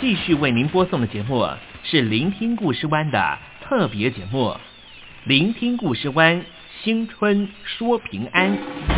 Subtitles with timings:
[0.00, 1.48] 继续为您播送的节目
[1.82, 4.50] 是《聆听故事湾》的特别节目，
[5.24, 6.40] 《聆听故事湾》
[6.84, 8.97] 新春说平安。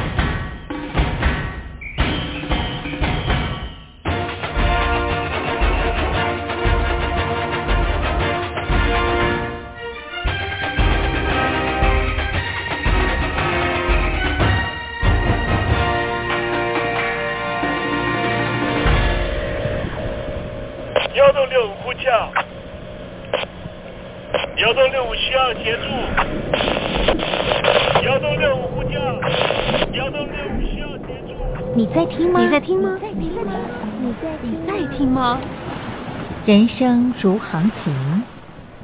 [36.47, 38.22] 人生如航行，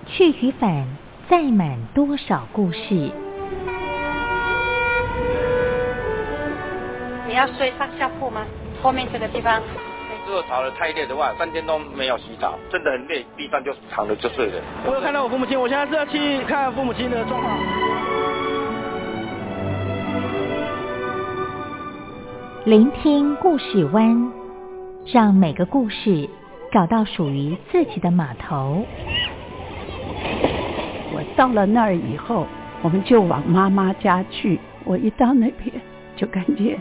[0.05, 0.87] 去与返，
[1.27, 3.11] 载满多少故事？
[7.27, 8.43] 你要睡上下铺吗？
[8.83, 9.63] 后面这个地方。
[10.27, 14.63] 如果吵得太累的话，三天都没有洗澡，真的很累，地上就躺着就睡了。
[14.85, 17.59] 我有看到我父母亲，我现在是要去看父母亲的状况。
[22.67, 24.31] 聆听故事湾，
[25.07, 26.29] 让每个故事。
[26.77, 28.85] 找到属于自己的码头。
[31.11, 32.47] 我到了那儿以后，
[32.83, 34.61] 我们就往妈妈家去。
[34.85, 35.73] 我一到那边，
[36.17, 36.79] 就感觉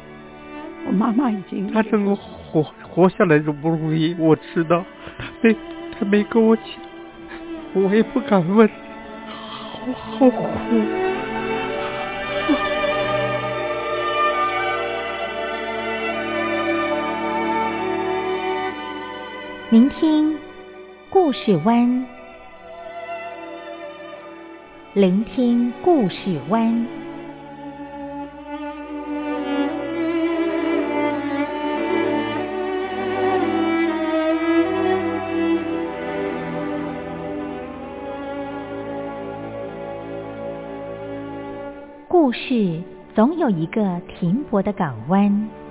[0.85, 1.71] 我妈妈已经……
[1.71, 4.83] 她能够活活下来都不容易，我知道。
[5.17, 5.55] 她没
[5.97, 6.65] 她没跟我讲，
[7.75, 8.69] 我也不敢问，
[10.19, 11.04] 好好苦。
[19.75, 20.37] 聆听
[21.09, 22.07] 故事湾，
[24.93, 26.87] 聆听故事湾。
[42.07, 42.81] 故事
[43.13, 45.64] 总有一个停泊的港湾。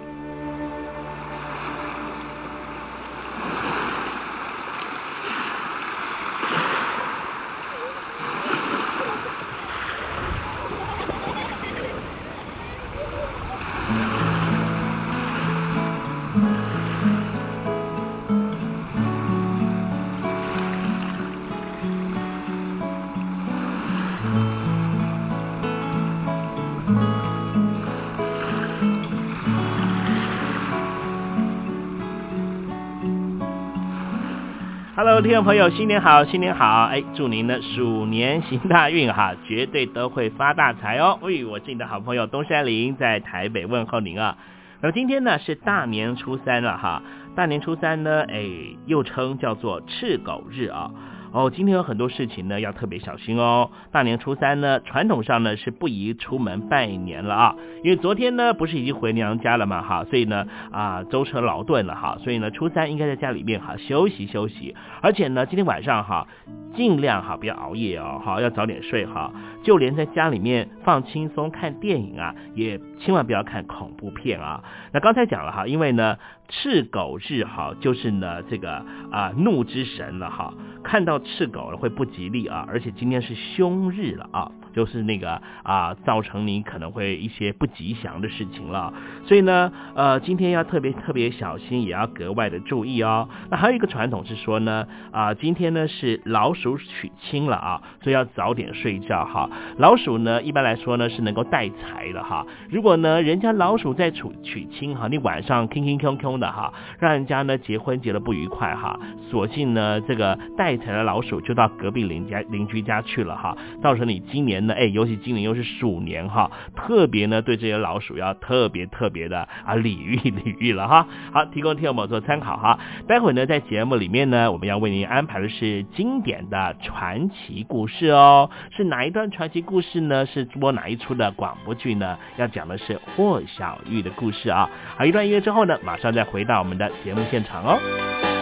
[35.24, 36.82] 听众朋友，新年好，新年好！
[36.82, 41.18] 哎，祝您呢鼠年行大运哈，绝对都会发大财哦！
[41.22, 44.36] 喂，我是你的好朋友东山林，在台北问候您啊。
[44.82, 47.00] 那么今天呢是大年初三了哈，
[47.34, 48.46] 大年初三呢，哎，
[48.84, 50.90] 又称叫做赤狗日啊。
[51.34, 53.72] 哦今天有很多事情呢，要特别小心哦。
[53.90, 66.28] 大年初三呢，传统上呢是不宜出门拜年了啊，因为昨天呢不是已经回娘家了嘛，哈，所以呢啊舟车劳顿了哈，所以呢初三应该在家里面哈休息休息，而且呢今天晚上哈
[66.76, 69.32] 尽量哈不要熬夜哦，好要早点睡哈，
[69.64, 74.62] 就连在家里面放轻松看电影啊，也千万不要看恐怖片啊。
[74.92, 76.16] 那刚才讲了哈，因为呢。
[76.48, 84.50] 赤狗日哈，就是呢这个啊怒之神了哈，看到赤狗了会不吉利啊，而且今天是凶日了啊。
[84.74, 88.92] 就是那个啊，造成你可能会一些不吉祥的事情了，
[89.24, 93.28] 所以呢，呃，今天要特别特别小心，也要格外的注意哦。
[93.50, 99.48] 那还有一个传统是说呢，啊，今天呢是老鼠娶亲了啊，所以要早点睡觉哈。
[99.78, 102.44] 老鼠呢，一般来说呢是能够带财的哈。
[102.68, 108.98] 如果呢人家老鼠在娶娶亲哈，你晚上吭吭吭吭的哈，让人家呢结婚结的不愉快哈，
[109.30, 114.63] 索性呢这个带财的老鼠就到隔壁邻家邻居家去了哈，造成你今年。
[114.66, 121.06] 那哎，尤其今年又是鼠年哈，特别呢对这些老鼠要特别特别的啊礼遇礼遇了哈。
[121.32, 122.78] 好，提供听友们做参考哈。
[123.06, 128.50] 待会呢在节目里面呢，我们要为您安排的是经典的传奇故事哦。
[128.76, 130.26] 是哪一段传奇故事呢？
[130.26, 132.18] 是播哪一出的广播剧呢？
[132.36, 134.68] 要讲的是霍小玉的故事啊。
[134.96, 138.33] 好，一段音乐之后呢，马上再回到我们的节目现场哦。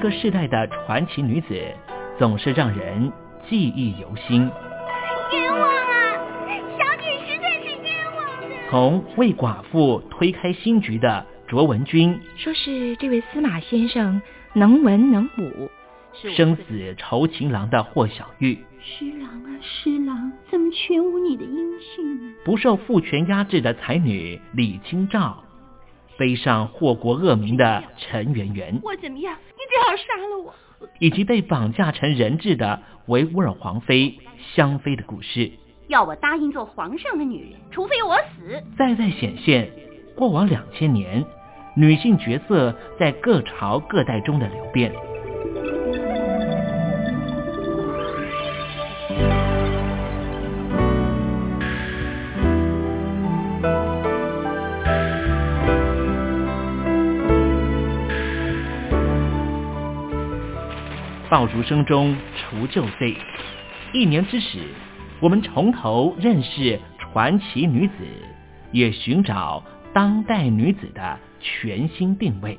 [0.00, 1.54] 个世代的传奇女子，
[2.18, 3.12] 总是让人
[3.48, 4.50] 记忆犹新。
[5.32, 6.16] 冤枉啊！
[6.76, 8.56] 小姐实在是冤枉的。
[8.70, 14.20] 从为寡妇推开新局的卓文君，说是这位司马先生
[14.54, 15.70] 能文能武，
[16.34, 22.34] 生死酬情郎的霍小玉，施郎啊施郎，怎么全无你的音讯呢？
[22.44, 25.44] 不受父权压制的才女李清照，
[26.20, 29.34] 背上祸国恶名的陈圆圆，我怎么样？
[29.54, 30.54] 你最好杀了我！
[30.98, 34.18] 以及被绑架成人质的维吾尔皇妃
[34.54, 35.50] 香妃的故事，
[35.88, 38.62] 要我答应做皇上的女人，除非我死。
[38.76, 39.70] 再再显现
[40.14, 41.24] 过往两千年
[41.74, 44.92] 女性角色在各朝各代中的流变。
[61.30, 63.16] 爆竹声中除旧岁，
[63.92, 64.58] 一年之始，
[65.20, 67.94] 我们从头认识传奇女子，
[68.72, 69.62] 也寻找
[69.94, 72.58] 当代女子的全新定位。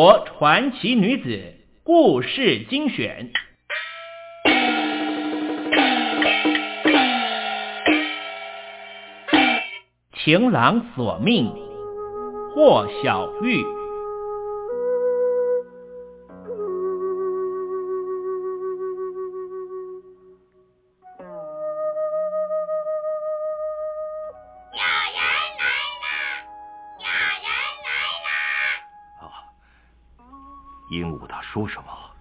[0.00, 3.30] 国传奇女子故事精选。
[10.24, 11.52] 情郎索命，
[12.54, 13.79] 霍小玉。
[31.60, 32.16] 说什么？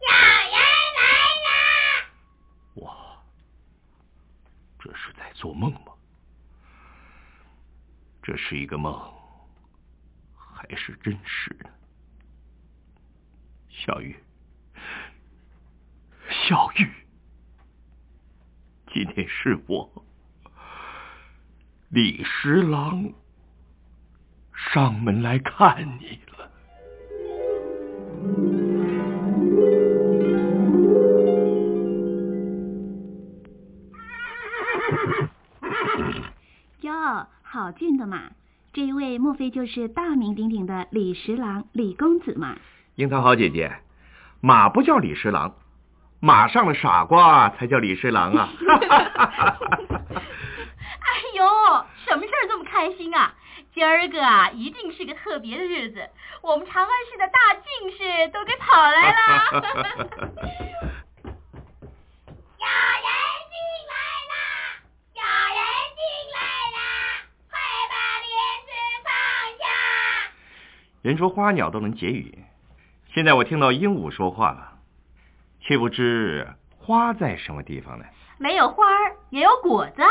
[0.00, 0.56] 有人
[0.96, 1.04] 来
[1.44, 2.08] 了！
[2.72, 3.22] 我
[4.78, 5.92] 这是在做梦吗？
[8.22, 8.98] 这是一个梦，
[10.34, 11.70] 还是真实的？
[13.68, 14.16] 小玉，
[16.48, 16.90] 小玉，
[18.94, 20.06] 今天是我
[21.90, 23.12] 李十郎
[24.54, 26.33] 上门来看你了。
[37.04, 38.30] 哟，好俊的嘛！
[38.72, 42.56] 这一位莫非就是大名鼎鼎的李十郎李公子嘛？
[42.94, 43.76] 樱桃好姐姐，
[44.40, 45.54] 马不叫李十郎，
[46.20, 48.48] 马上的傻瓜才叫李十郎啊！
[51.04, 51.44] 哎呦，
[52.06, 53.34] 什么事儿这么开心啊？
[53.74, 56.08] 今儿个啊，一定是个特别的日子，
[56.42, 59.44] 我们长安市的大进士都给跑来了。
[62.64, 63.06] 有人
[63.50, 63.54] 进
[63.90, 63.94] 来
[64.32, 64.34] 啦！
[65.12, 65.60] 有人
[65.94, 66.00] 进
[66.32, 66.38] 来
[66.72, 66.78] 啦！
[67.50, 67.52] 快
[67.90, 67.94] 把
[68.24, 68.32] 帘
[68.64, 68.70] 子
[69.04, 69.06] 放
[69.60, 69.62] 下！
[71.04, 72.38] 人说花鸟都能结语，
[73.12, 74.78] 现在我听到鹦鹉说话了，
[75.60, 78.06] 却不知花在什么地方呢？
[78.38, 80.08] 没有花儿，也有果子啊。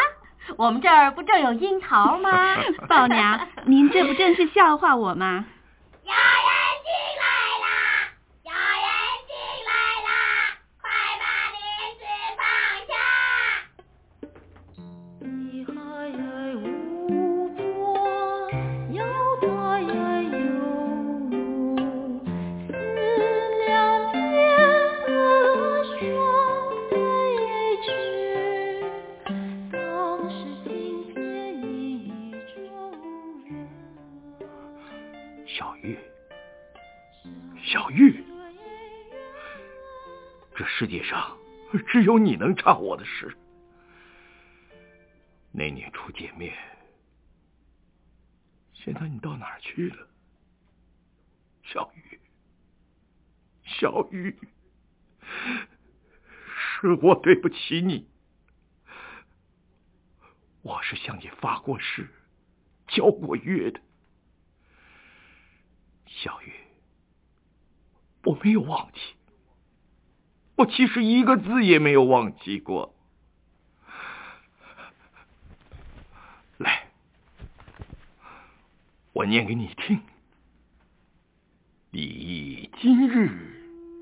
[0.55, 2.29] 我们这儿不正有樱桃吗？
[2.87, 5.45] 宝娘，您这不正是笑话我吗？
[6.03, 6.52] 有人
[42.13, 43.35] 有你能唱我的诗。
[45.51, 46.55] 那年初见面，
[48.71, 50.07] 现在你到哪儿去了？
[51.63, 52.19] 小雨，
[53.63, 54.37] 小雨，
[56.55, 58.07] 是我对不起你。
[60.61, 62.07] 我是向你发过誓，
[62.89, 63.81] 交过约的。
[66.05, 66.53] 小雨，
[68.23, 68.99] 我没有忘记，
[70.63, 72.95] 我其实一个字也没有忘记过。
[76.57, 76.87] 来，
[79.11, 79.99] 我念给你听。
[81.91, 83.29] 李益今日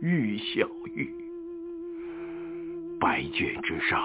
[0.04, 1.12] 遇小玉，
[3.00, 4.00] 白卷之上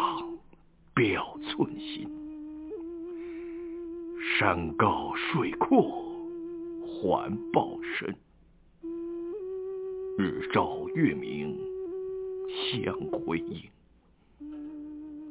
[0.95, 2.09] 表寸心。
[4.39, 5.83] 山高水阔
[6.81, 8.17] 环抱深，
[10.17, 11.55] 日照月明
[12.49, 13.63] 相辉映。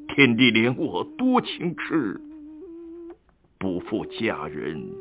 [0.07, 2.19] 天地怜我多情痴，
[3.57, 4.93] 不负佳人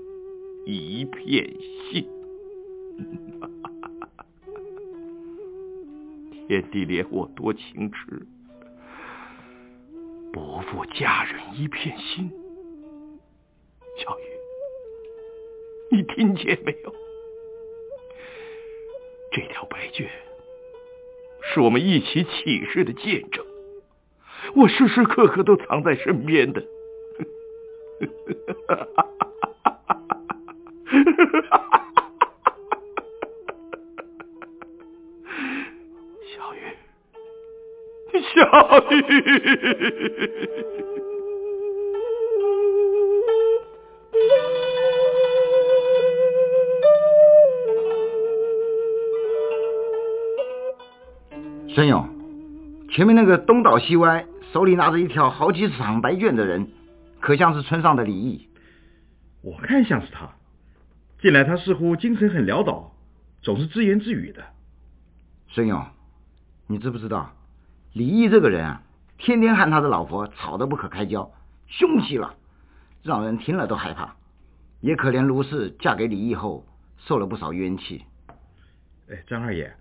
[0.67, 1.49] 一片
[1.91, 2.07] 心。
[6.47, 8.27] 天地怜我多情痴，
[10.33, 12.31] 不负佳人一片心。
[13.99, 14.23] 小雨，
[15.93, 16.95] 你听见没有？
[19.31, 20.09] 这条白绢
[21.53, 23.45] 是我们一起起誓的见证，
[24.55, 26.65] 我时时刻刻都藏在身边的。
[36.35, 36.59] 小雨，
[38.35, 38.41] 小
[38.91, 39.03] 雨。
[51.75, 52.09] 孙勇，
[52.89, 56.69] 前面那个东倒西歪、手里拿着一条好几十长白卷的人，
[57.19, 58.49] 可像是村上的李毅。
[59.43, 60.31] 我看像是他。
[61.21, 62.93] 近来他似乎精神很潦倒，
[63.43, 64.45] 总是自言自语的。
[65.49, 65.85] 孙勇，
[66.69, 67.33] 你知不知道，
[67.93, 68.83] 李毅这个人啊，
[69.19, 71.29] 天天和他的老婆吵得不可开交，
[71.67, 72.37] 凶极了，
[73.03, 74.15] 让人听了都害怕。
[74.81, 76.65] 也可怜卢氏嫁给李毅后，
[76.99, 78.05] 受了不少冤气。
[79.11, 79.75] 哎，张二爷。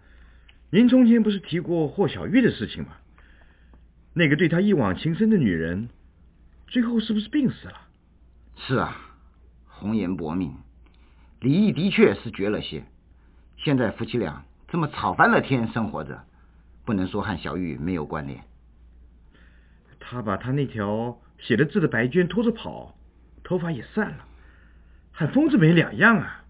[0.74, 2.94] 您从前不是提过霍小玉的事情吗？
[4.16, 5.88] 那个对他一往情深的女人，
[6.66, 7.80] 最后是不是病死了？
[8.56, 9.00] 是啊，
[9.68, 10.58] 红颜薄命，
[11.42, 12.84] 李毅的确是绝了些。
[13.58, 16.24] 现在夫妻俩这么吵翻了天生活着，
[16.86, 18.44] 不能说和小玉没有关联。
[20.00, 22.96] 他把他那条写了字的白绢拖着跑，
[23.44, 24.26] 头发也散了，
[25.12, 26.44] 和疯子没两样啊！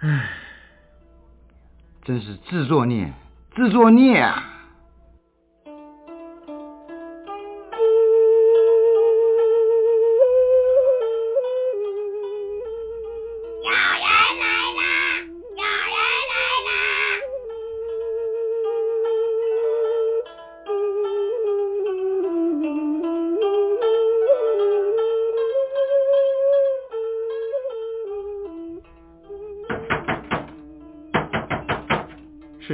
[0.00, 0.30] 唉。
[2.04, 3.12] 真是自作孽，
[3.54, 4.42] 自作孽啊！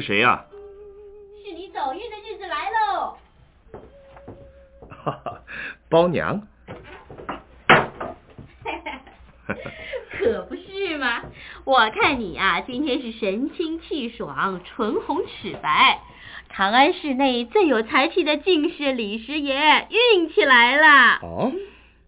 [0.07, 0.45] 谁呀？
[1.45, 3.17] 是你走运的日子来喽！
[4.89, 5.43] 哈哈，
[5.89, 6.47] 包娘。
[10.13, 11.25] 可不是嘛！
[11.65, 16.01] 我看你呀，今天是神清气爽，唇红齿白。
[16.51, 21.19] 长安市内最有才气的进士李师爷运气来了。
[21.23, 21.53] 哦。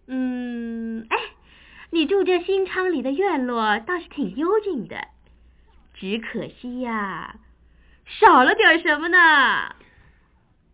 [0.07, 1.17] 嗯，哎，
[1.91, 5.09] 你住这新昌里的院落倒是挺幽静的，
[5.95, 7.35] 只可惜呀。
[8.09, 9.75] 少了点什么呢？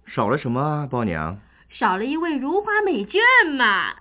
[0.07, 1.39] 少了什么，包娘？
[1.69, 3.19] 少了一位如花美眷
[3.57, 3.95] 嘛！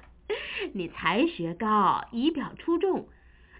[0.74, 3.08] 你才学高，仪表出众，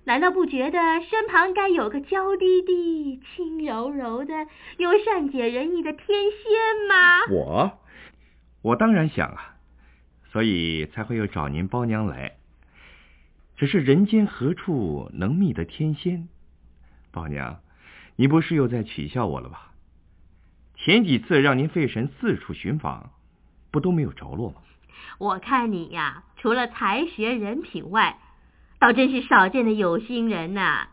[0.04, 4.46] 难道不觉得身旁该有个娇滴滴、轻柔柔的
[4.76, 7.24] 又善解人意的天仙吗？
[7.30, 7.78] 我，
[8.60, 9.56] 我当然想啊，
[10.30, 12.36] 所以才会又找您包娘来。
[13.56, 16.28] 只是人间何处能觅得天仙？
[17.10, 17.60] 包娘。
[18.20, 19.70] 你不是又在取笑我了吧？
[20.75, 23.10] 前几次让您费神四处寻访，
[23.70, 24.56] 不都没有着落吗？
[25.18, 28.18] 我看你呀，除了才学人品外，
[28.80, 30.88] 倒真是少见的有心人呐。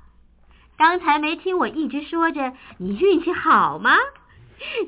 [0.77, 3.95] 刚才没听我一直说着你运气好吗？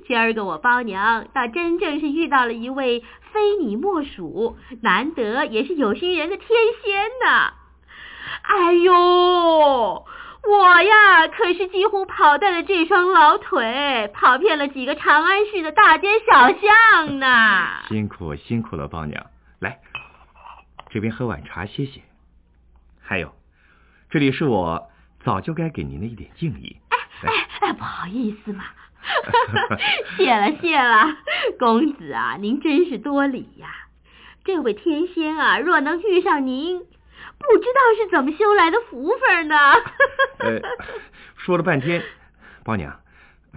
[0.07, 6.47] 今儿个我包娘倒真正是遇到了一位非你莫属、难得也是有心人的天
[6.83, 7.53] 仙呐。
[8.43, 10.05] 哎呦，
[10.49, 17.67] 我呀可是几乎跑断了这双老腿，跑遍了几个长安市的大街小巷呢。
[17.89, 19.25] 辛苦辛苦了，包娘。
[19.60, 19.79] 来，
[20.89, 22.01] 这边喝碗茶歇歇。
[23.01, 23.33] 还有，
[24.10, 24.89] 这里是我
[25.23, 26.77] 早就该给您的一点敬意。
[26.89, 28.63] 哎哎哎，不好意思嘛。
[30.17, 31.17] 谢了谢了，
[31.60, 33.67] 公子啊，您真是多礼呀。
[34.43, 36.81] 这位天仙啊，若能遇上您，
[37.39, 39.56] 不知道是怎么修来的福分呢。
[40.39, 40.60] 呃，
[41.36, 42.04] 说了半天，
[42.63, 43.00] 包娘，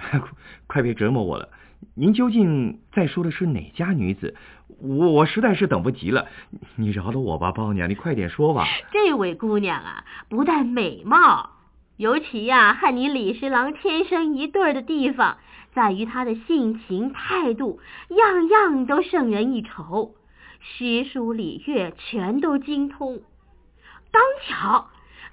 [0.66, 1.48] 快别折磨我了。
[1.94, 4.36] 您究竟在说的是哪家女子？
[4.80, 6.28] 我我实在是等不及了，
[6.76, 8.64] 你饶了我吧，包娘，你快点说吧。
[8.92, 11.50] 这位姑娘啊，不但美貌。
[11.96, 15.36] 尤其呀，和你李十郎天生一对的地方，
[15.74, 20.14] 在于她的性情态度，样样都胜人一筹，
[20.60, 23.20] 诗书礼乐全都精通。
[24.12, 24.88] 刚巧，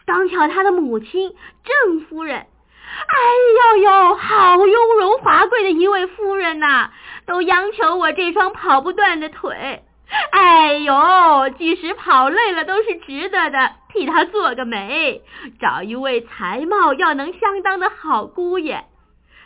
[0.05, 6.91] 刚巧他的母亲郑夫人，哎呦呦，好雍容华贵的一位夫人呐，
[7.25, 9.83] 都央求我这双跑不断的腿。
[10.31, 15.21] 哎呦，即使跑累了都是值得的，替他做个媒，
[15.59, 18.85] 找一位才貌要能相当的好姑爷。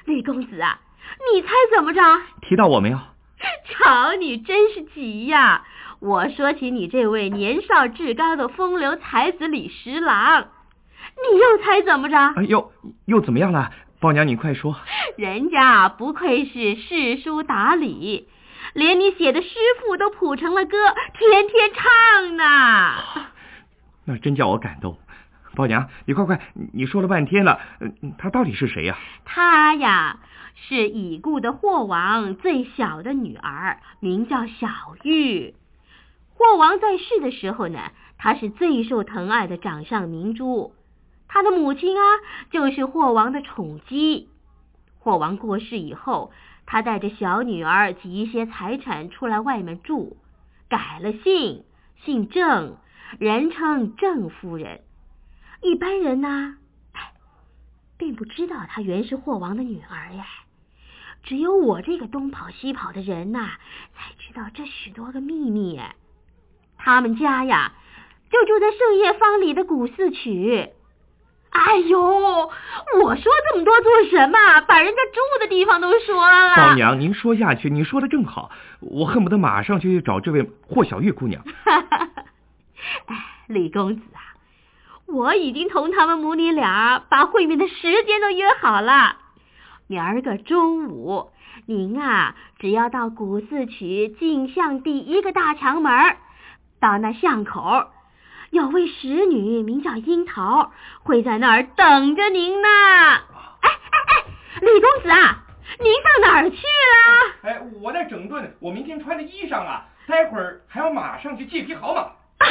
[0.05, 0.79] 李公子啊，
[1.33, 2.01] 你猜怎么着？
[2.41, 2.99] 提到我没有？
[3.65, 5.65] 瞧你真是急呀！
[6.01, 10.47] 我说起你这位年少志高的风流才子李十郎，
[11.31, 12.17] 你又猜怎么着？
[12.37, 12.71] 哎呦，
[13.05, 13.71] 又怎么样了？
[13.99, 14.75] 宝娘，你快说。
[15.15, 18.27] 人家不愧是诗书达理。
[18.73, 20.77] 连你写的诗赋都谱成了歌，
[21.13, 22.43] 天天唱呢。
[24.05, 24.97] 那真叫我感动。
[25.55, 26.41] 宝娘，你快快，
[26.73, 27.59] 你说了半天了，
[28.17, 28.97] 他到底是谁呀？
[29.23, 30.17] 他呀，
[30.55, 34.67] 是已故的霍王最小的女儿，名叫小
[35.03, 35.53] 玉。
[36.41, 40.73] 霍王在世的时候呢，她是最受疼爱的掌上明珠。
[41.27, 42.03] 他的母亲啊，
[42.49, 44.27] 就是霍王的宠姬。
[44.97, 46.31] 霍王过世以后。
[46.63, 50.15] 他带着小女儿及一些财产出来外面住，
[50.69, 51.65] 改了姓，
[52.05, 52.77] 姓郑，
[53.19, 54.79] 人称郑夫人。
[55.61, 56.55] 一般人呢，
[56.93, 57.11] 哎，
[57.97, 60.25] 并不知道她原是霍王的女儿呀。
[61.23, 63.51] 只有我这个东跑西跑的人呐，
[63.93, 65.77] 才知道这许多个秘密。
[66.83, 67.73] 他们家呀，
[68.31, 70.69] 就住在圣叶坊里的古寺曲。
[71.51, 74.61] 哎呦，我说这么多做什么？
[74.67, 76.55] 把人家住的地方都说了。
[76.55, 81.43] 老娘，您说下去，你说的正好，我恨不得马上就去找这位霍小玉姑娘。
[83.05, 83.15] 哎，
[83.47, 84.39] 李公子啊，
[85.07, 89.17] 我已经同他们母女俩把会面的时间都约好了。
[89.87, 91.31] 明儿个中午，
[91.65, 96.15] 您啊，只要到古寺曲进巷第一个大墙门，
[96.81, 97.85] 到那巷口。
[98.49, 102.67] 有位使女名叫樱桃，会在那儿等着您呢。
[102.67, 104.25] 哎哎哎，
[104.59, 105.37] 李公子啊，
[105.79, 107.49] 您上哪儿去了？
[107.49, 112.11] 哎，我在整顿我明天穿的衣裳啊，待会儿还要马上去借匹好马。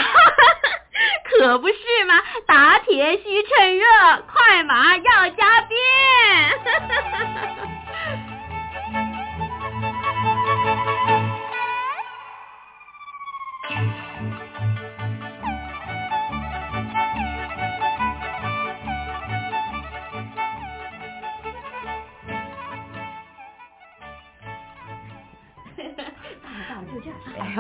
[1.25, 1.75] 可不是
[2.07, 3.85] 嘛，打铁需趁热，
[4.33, 5.79] 快马要加鞭。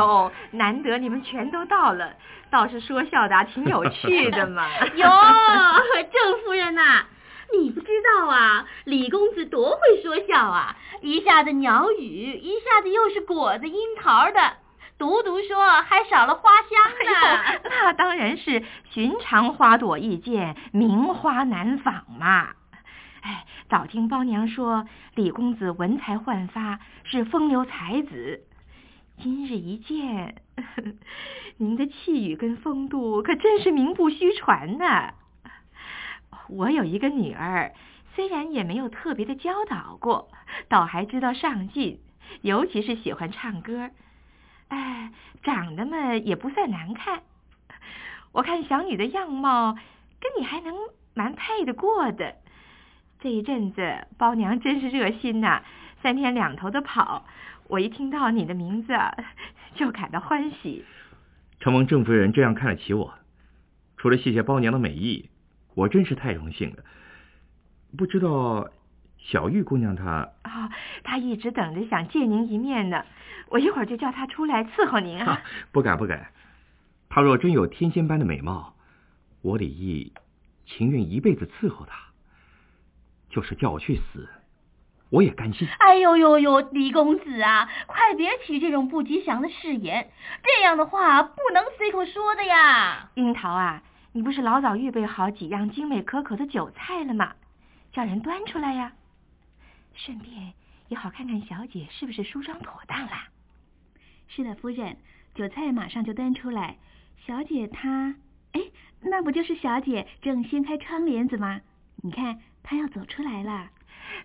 [0.00, 2.14] 哎呦，难得你们全都到了，
[2.50, 4.66] 倒是说笑的挺有趣的嘛。
[4.96, 5.08] 哟，
[6.12, 7.04] 郑夫人呐，
[7.52, 10.76] 你不知道啊，李公子多会说笑啊！
[11.02, 14.52] 一下子鸟语，一下子又是果子、樱桃的，
[14.98, 17.60] 独独说还少了花香呢。
[17.64, 22.48] 那当然是寻常花朵易见，名花难访嘛。
[23.22, 28.40] 哎，早听包娘说李公子文才焕发，是风流才子。
[29.22, 30.37] 今日一见，
[31.59, 35.12] 您的气宇跟风度可真是名不虚传呢。
[36.48, 37.74] 我有一个女儿，
[38.14, 40.30] 虽然也没有特别的教导过，
[40.70, 42.00] 倒还知道上进，
[42.40, 43.90] 尤其是喜欢唱歌。
[44.68, 45.12] 哎，
[45.44, 47.20] 长得嘛也不算难看。
[48.33, 49.74] 我看小女的样貌
[50.18, 50.74] 跟你还能
[51.12, 52.37] 蛮配得过的。
[53.20, 55.62] 这一阵子包娘真是热心呐，
[56.02, 57.26] 三天两头的跑。
[57.70, 58.92] 我一听到你的名字，
[59.76, 60.85] 就感到欢喜。
[61.61, 63.14] 承蒙郑夫人这样看得起我，
[63.96, 65.30] 除了谢谢包娘的美意，
[65.74, 66.83] 我真是太荣幸了。
[67.96, 68.68] 不知道
[69.18, 70.28] 小玉姑娘她……
[70.42, 70.70] 啊，
[71.04, 73.04] 她一直等着想见您一面呢。
[73.48, 75.42] 我一会儿就叫她出来伺候您啊。
[75.70, 76.33] 不敢不敢，
[77.09, 78.74] 她若真有天仙般的美貌，
[79.42, 80.12] 我李毅
[80.66, 81.94] 情愿一辈子伺候她，
[83.28, 84.28] 就是叫我去死，
[85.10, 85.68] 我也甘心。
[85.80, 90.10] 哎呦呦呦，李公子啊，快别起这种不吉祥的誓言，
[90.42, 93.10] 这样的话不能随口说的呀。
[93.14, 97.34] 樱桃啊，你不是老早预备好几样精美可口的酒菜了吗？
[97.92, 98.92] 叫人端出来呀，
[99.94, 100.52] 顺便
[100.86, 103.26] 也好看看小姐是不是梳妆妥当啦。
[104.28, 104.96] 是的，夫人，
[105.34, 106.76] 酒菜马上就端出来。
[107.26, 108.14] 小姐她，
[108.52, 108.60] 哎，
[109.00, 111.60] 那不就是小姐正掀开窗帘子吗？
[111.96, 113.70] 你看，她要走出来了。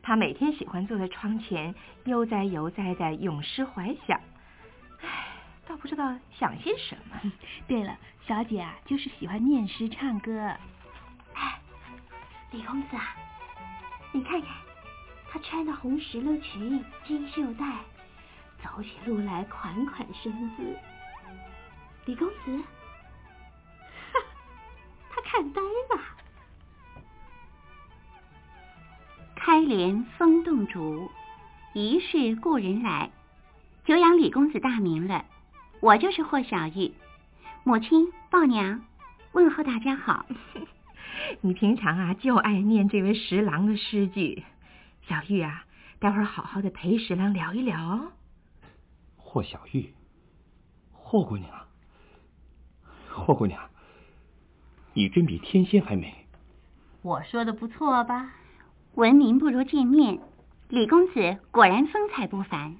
[0.02, 1.74] 她每天喜欢坐在窗前，
[2.06, 4.20] 悠哉悠哉的咏诗怀想。
[5.02, 5.28] 唉，
[5.68, 7.32] 倒不知道想些什么。
[7.68, 10.56] 对了，小姐啊，就是喜欢念诗唱歌。
[11.34, 11.60] 哎，
[12.52, 13.16] 李公子啊，
[14.12, 14.50] 你看看，
[15.32, 17.66] 她穿的红石榴裙，金绣带。
[18.64, 20.76] 走起路来款款身姿，
[22.06, 22.58] 李公子，
[24.12, 24.20] 哈，
[25.12, 26.02] 他看呆了。
[29.46, 31.12] 开帘风动竹，
[31.74, 33.12] 疑是故人来。
[33.86, 35.24] 久仰李公子大名了，
[35.82, 36.92] 我就是霍小玉，
[37.64, 38.82] 母亲、抱娘，
[39.34, 40.26] 问候大家好。
[41.42, 44.44] 你平常啊就爱念这位十郎的诗句，
[45.04, 45.64] 小玉啊，
[46.00, 48.14] 待会儿好好的陪十郎聊一聊哦。
[49.16, 49.94] 霍小玉，
[50.92, 51.68] 霍姑娘，
[53.12, 53.70] 霍姑娘，
[54.94, 56.26] 你真比天仙还美。
[57.04, 58.32] 我说的不错吧？
[58.96, 60.20] 闻名不如见面，
[60.70, 62.78] 李公子果然风采不凡。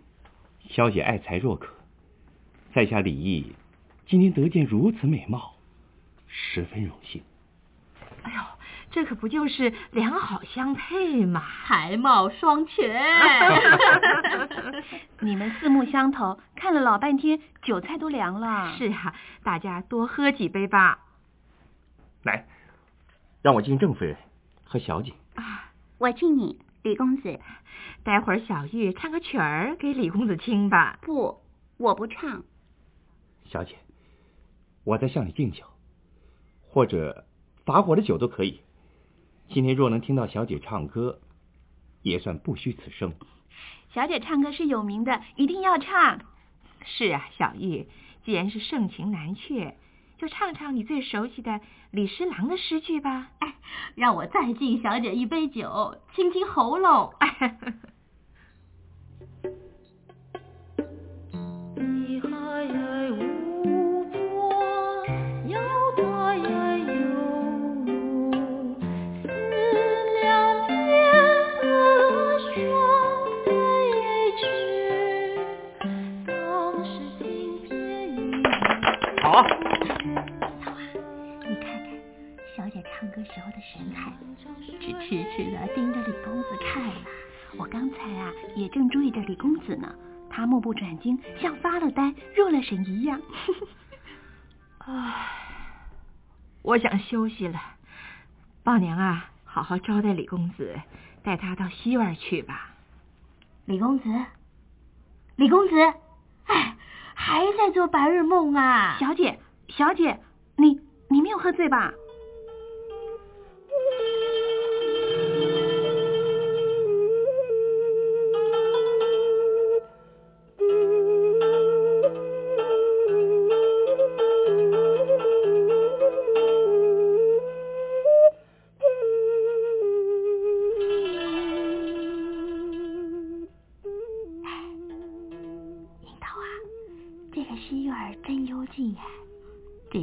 [0.70, 1.68] 小姐爱才若渴，
[2.74, 3.54] 在下李毅
[4.08, 5.56] 今天得见如此美貌，
[6.26, 7.22] 十分荣幸。
[8.24, 8.42] 哎呦，
[8.92, 13.04] 这可不就是良好相配嘛，才貌双全。
[15.20, 18.74] 你们四目相投，看了老半天，酒菜都凉了。
[18.78, 21.00] 是啊，大家多喝几杯吧。
[22.24, 22.48] 来，
[23.42, 24.16] 让我敬郑夫人
[24.64, 25.12] 和小姐。
[25.36, 27.40] 啊，我敬你，李公子。
[28.04, 31.00] 待会儿小玉唱个曲儿给李公子听吧。
[31.02, 31.42] 不，
[31.78, 32.44] 我不唱。
[33.46, 33.78] 小姐，
[34.84, 35.64] 我在向你敬酒，
[36.68, 37.26] 或者
[37.66, 38.62] 罚我的酒都可以。
[39.50, 41.20] 今天若能听到小姐唱歌，
[42.02, 43.14] 也算不虚此生。
[43.94, 46.20] 小姐唱歌是有名的，一定要唱。
[46.84, 47.88] 是啊，小玉，
[48.24, 49.78] 既然是盛情难却，
[50.18, 51.60] 就唱唱你最熟悉的
[51.92, 53.32] 李十郎的诗句吧。
[53.40, 53.56] 哎，
[53.96, 57.14] 让我再敬小姐一杯酒，清清喉咙。
[57.20, 57.58] 哎。
[90.46, 93.22] 目不转睛，像发了呆、入了神一样。
[94.86, 95.16] 唉，
[96.62, 97.60] 我想休息了。
[98.64, 100.80] 宝娘啊，好好招待李公子，
[101.24, 102.72] 带他到西院去吧。
[103.66, 104.10] 李公子，
[105.36, 105.76] 李公子，
[106.46, 106.76] 哎，
[107.16, 108.98] 还在做白日梦啊？
[109.00, 110.20] 小姐，小姐，
[110.58, 111.94] 你你没有喝醉吧？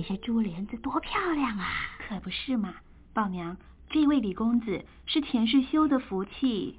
[0.00, 1.68] 珠帘子多漂亮啊！
[2.08, 2.74] 可不是嘛，
[3.12, 3.56] 宝娘，
[3.90, 6.78] 这位李公子是前世修的福气。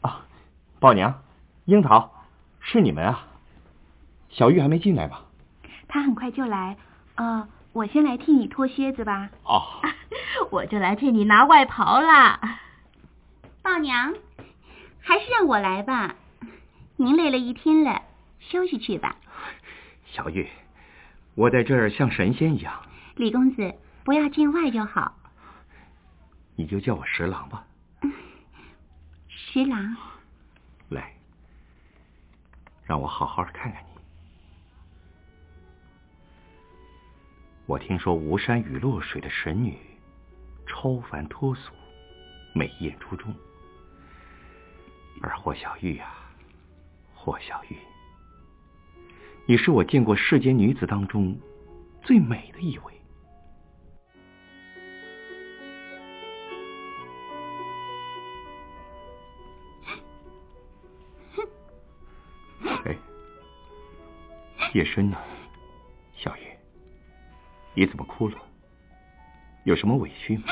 [0.00, 0.26] 啊，
[0.80, 1.22] 宝娘，
[1.66, 2.10] 樱桃，
[2.60, 3.26] 是你们啊！
[4.30, 5.26] 小玉还没进来吧？
[5.86, 6.76] 她很快就来。
[7.14, 9.30] 呃，我先来替你脱靴子吧。
[9.44, 9.62] 哦，
[10.50, 12.60] 我就来替你拿外袍啦。
[13.62, 14.14] 宝娘，
[15.00, 16.16] 还是让我来吧。
[16.96, 18.02] 您累了一天了，
[18.40, 19.16] 休息去吧。
[20.12, 20.48] 小玉。
[21.34, 22.84] 我在这儿像神仙一样。
[23.16, 25.16] 李公子，不要见外就好。
[26.56, 27.66] 你就叫我十郎吧。
[29.28, 29.96] 十郎。
[30.88, 31.14] 来，
[32.84, 34.00] 让我好好的看看你。
[37.66, 39.78] 我听说吴山雨落水的神女，
[40.66, 41.72] 超凡脱俗，
[42.54, 43.32] 美艳出众。
[45.22, 46.12] 而霍小玉啊，
[47.14, 47.76] 霍小玉。
[49.46, 51.36] 你是我见过世间女子当中
[52.02, 52.84] 最美的一位。
[62.84, 62.96] 哎，
[64.72, 65.20] 夜深了，
[66.14, 66.58] 小月，
[67.74, 68.38] 你怎么哭了？
[69.64, 70.44] 有什么委屈吗？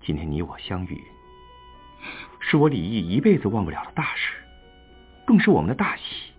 [0.00, 1.02] 今天你我相遇，
[2.40, 4.42] 是我李毅一辈子忘不了的大事，
[5.28, 6.32] 更是我们的大喜。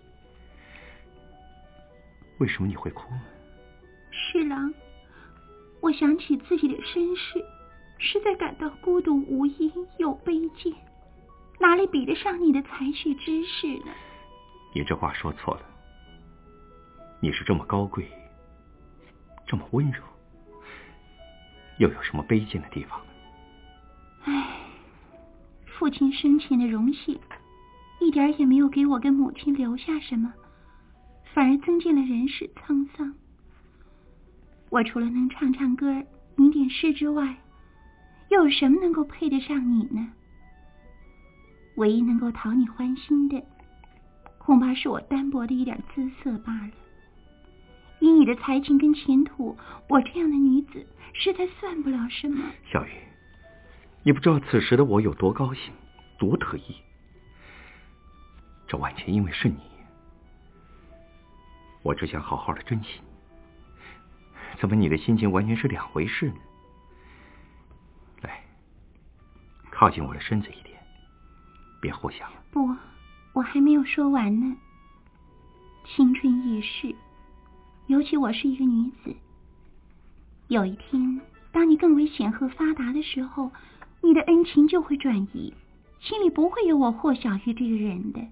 [2.38, 3.20] 为什么你会哭呢？
[4.10, 4.74] 侍郎，
[5.80, 7.44] 我想起自己的身世，
[7.98, 10.72] 实在感到孤独无依又卑贱，
[11.60, 13.92] 哪里比得上你的才学知识呢？
[14.74, 15.62] 你这话说错了，
[17.20, 18.10] 你是这么高贵，
[19.46, 20.02] 这么温柔，
[21.78, 23.00] 又有什么卑贱的地方？
[24.24, 24.56] 唉，
[25.78, 27.16] 父亲生前的荣幸，
[28.00, 30.32] 一点也没有给我跟母亲留下什么，
[31.34, 33.14] 反而增进了人世沧桑。
[34.70, 36.02] 我除了能唱唱歌、
[36.36, 37.36] 吟点诗之外，
[38.30, 40.08] 又有什么能够配得上你呢？
[41.76, 43.42] 唯一能够讨你欢心的，
[44.38, 46.70] 恐怕是我单薄的一点姿色罢了。
[48.00, 49.56] 以你的才情跟前途，
[49.88, 52.42] 我这样的女子实在算不了什么。
[52.72, 52.90] 小雨。
[54.02, 55.72] 你不知道此时的我有多高兴，
[56.18, 56.74] 多得意。
[58.70, 59.58] 这完全因为是你，
[61.82, 63.00] 我只想好好的珍惜。
[64.60, 66.36] 怎么你的心情完全是两回事呢？
[68.22, 68.44] 来，
[69.72, 70.80] 靠近我的身子一点，
[71.80, 72.40] 别互相了。
[72.52, 72.72] 不，
[73.32, 74.56] 我还没有说完呢。
[75.84, 76.94] 青春易逝，
[77.88, 79.16] 尤其我是一个女子。
[80.46, 83.50] 有一天，当你更为显赫发达的时候。
[84.02, 85.52] 你的恩情就会转移，
[86.00, 88.26] 心里不会有我霍小玉这个人的，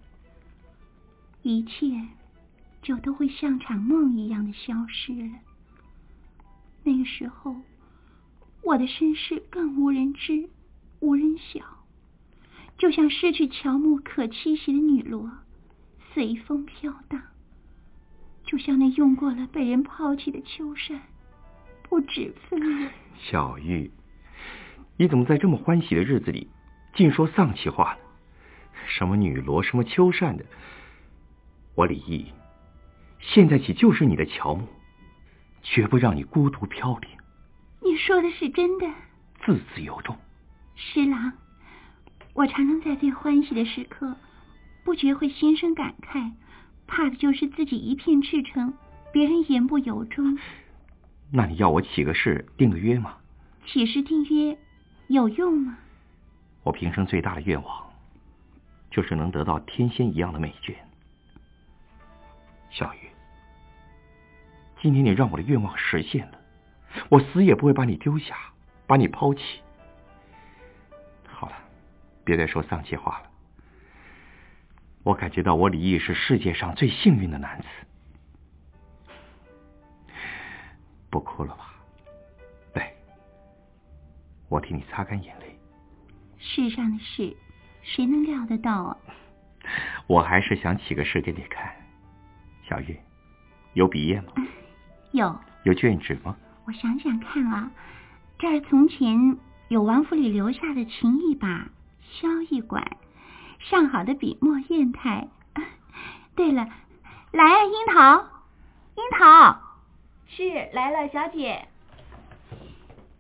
[1.43, 1.87] 一切
[2.83, 5.31] 就都会像场梦一样的消失了。
[6.85, 7.55] 那个时候，
[8.63, 10.49] 我的身世更无人知，
[11.01, 11.61] 无人晓，
[12.77, 15.31] 就像失去乔木可栖息的女罗，
[16.13, 17.21] 随风飘荡；
[18.45, 21.01] 就像那用过了被人抛弃的秋山，
[21.83, 22.91] 不止分文。
[23.19, 23.91] 小玉。
[24.97, 26.49] 你怎么在这么欢喜的日子里，
[26.95, 28.01] 尽说丧气话呢？
[28.89, 30.45] 什么女罗，什么秋扇的，
[31.79, 32.27] 我李毅
[33.21, 34.67] 现在起就是你的乔木，
[35.63, 37.09] 绝不让你孤独飘零。
[37.81, 38.87] 你说的是真的？
[39.45, 40.17] 字字有重。
[40.75, 41.33] 十郎，
[42.35, 44.17] 我常常在最欢喜的时刻，
[44.83, 46.33] 不觉会心生感慨，
[46.89, 48.75] 怕的就是自己一片赤诚，
[49.13, 50.37] 别人言不由衷。
[51.31, 53.15] 那你要我起个誓，定个约吗？
[53.67, 54.59] 起誓定约。
[55.07, 55.79] 有用吗？
[56.65, 57.89] 我平生最大的愿望，
[58.91, 60.75] 就是能得到天仙一样的美眷。
[62.79, 63.11] 小雨，
[64.81, 66.39] 今天你让我的愿望实现了，
[67.09, 68.37] 我死也不会把你丢下，
[68.87, 69.61] 把你抛弃。
[71.27, 71.57] 好了，
[72.25, 73.31] 别再说丧气话了。
[75.03, 77.67] 我感觉到我李毅是世界上最幸运的男子。
[81.11, 81.75] 不哭了吧？
[82.75, 82.95] 来
[84.49, 85.59] 我替你擦干眼泪。
[86.39, 87.37] 世上的事，
[87.83, 88.97] 谁能料得到啊？
[90.07, 91.75] 我还是想起个事给你看。
[92.69, 92.99] 小玉，
[93.73, 94.33] 有笔砚吗？
[95.13, 95.35] 有。
[95.65, 96.37] 有卷纸吗？
[96.67, 97.71] 我想想看啊，
[98.39, 101.69] 这儿从前有王府里留下的琴一把，
[102.21, 102.97] 箫一管，
[103.59, 105.29] 上好的笔墨砚台。
[106.37, 106.69] 对了，
[107.33, 108.25] 来啊，樱桃，
[108.97, 109.61] 樱桃。
[110.27, 111.67] 是来了，小姐。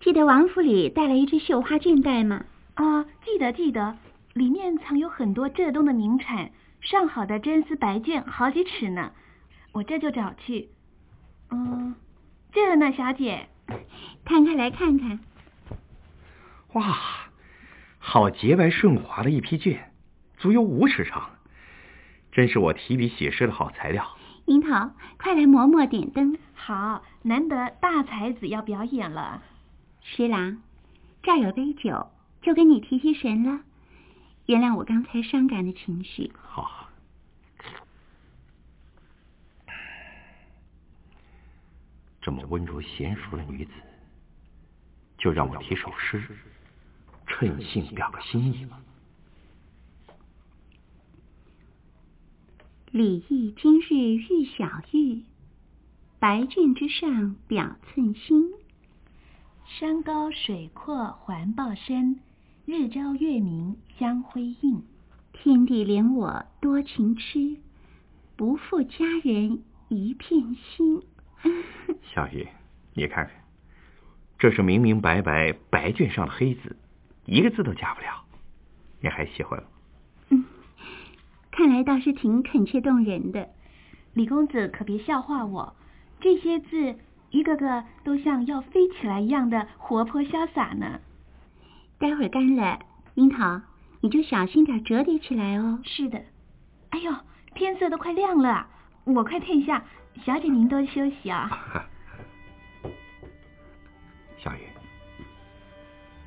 [0.00, 2.44] 记得王府里带来一只绣花绢袋吗？
[2.74, 3.96] 啊，记得记得，
[4.34, 9.10] 里面藏有很多浙东的名产，上好的真丝白绢好几尺呢。
[9.72, 10.68] 我这就找去。
[11.50, 11.94] 嗯，
[12.52, 13.48] 这呢，小姐，
[14.24, 15.20] 摊开来看看。
[16.74, 16.98] 哇，
[17.98, 19.78] 好洁白顺滑的一批绢，
[20.36, 21.30] 足有五尺长，
[22.32, 24.06] 真是我提笔写诗的好材料。
[24.46, 26.36] 樱桃，快来磨墨点灯。
[26.54, 29.42] 好，难得大才子要表演了。
[30.02, 30.62] 十郎，
[31.22, 32.08] 这儿有杯酒，
[32.42, 33.60] 就跟你提提神了。
[34.46, 36.32] 原谅我刚才伤感的情绪。
[36.42, 36.77] 好，
[42.28, 43.70] 这么温柔娴熟的女子，
[45.16, 46.22] 就让我提首诗，
[47.26, 48.78] 趁兴表个心意吧。
[52.90, 55.22] 李毅今日遇小玉，
[56.18, 58.52] 白绢之上表寸心。
[59.64, 62.20] 山高水阔环抱深，
[62.66, 64.82] 日照月明相辉映。
[65.32, 67.56] 天地怜我多情痴，
[68.36, 71.02] 不负佳人一片心。
[72.02, 72.46] 小雨，
[72.94, 73.34] 你看看，
[74.38, 76.76] 这是明明白白白卷上的黑字，
[77.24, 78.24] 一个字都假不了。
[79.00, 79.66] 你还喜欢吗？
[80.30, 80.44] 嗯，
[81.50, 83.48] 看来倒是挺恳切动人的。
[84.14, 85.76] 李公子可别笑话我，
[86.20, 86.96] 这些字
[87.30, 91.00] 一个个都像要飞起来一样的活泼潇洒呢。
[91.98, 92.80] 待会儿干了，
[93.14, 93.60] 樱桃，
[94.00, 95.80] 你就小心点折叠起来哦。
[95.84, 96.20] 是的。
[96.90, 97.14] 哎呦，
[97.54, 98.66] 天色都快亮了，
[99.04, 99.84] 我快退下。
[100.24, 101.86] 小姐您多休息啊。
[104.38, 104.68] 小雨，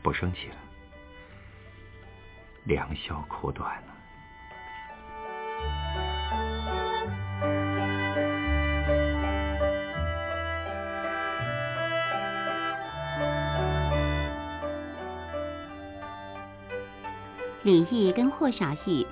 [0.01, 0.55] 不生气了。
[2.65, 3.93] 良宵苦短呢。
[17.63, 19.05] 李毅跟霍小玉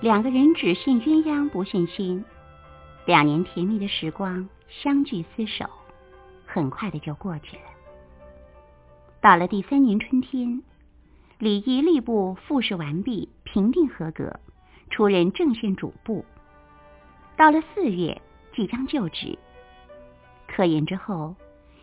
[0.00, 2.24] 两个人只羡鸳鸯不羡仙，
[3.06, 5.68] 两年甜蜜的时光相聚厮守，
[6.46, 7.62] 很快的就过去了。
[9.20, 10.62] 到了第三年春天，
[11.38, 14.38] 李毅吏部复试完毕，评定合格，
[14.90, 16.24] 出任正县主簿。
[17.36, 18.20] 到了四月，
[18.54, 19.38] 即将就职。
[20.46, 21.34] 科研之后，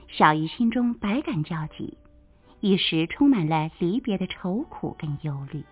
[0.08, 1.98] 小玉心中百感交集，
[2.60, 5.64] 一时充满了离别的愁苦跟忧虑。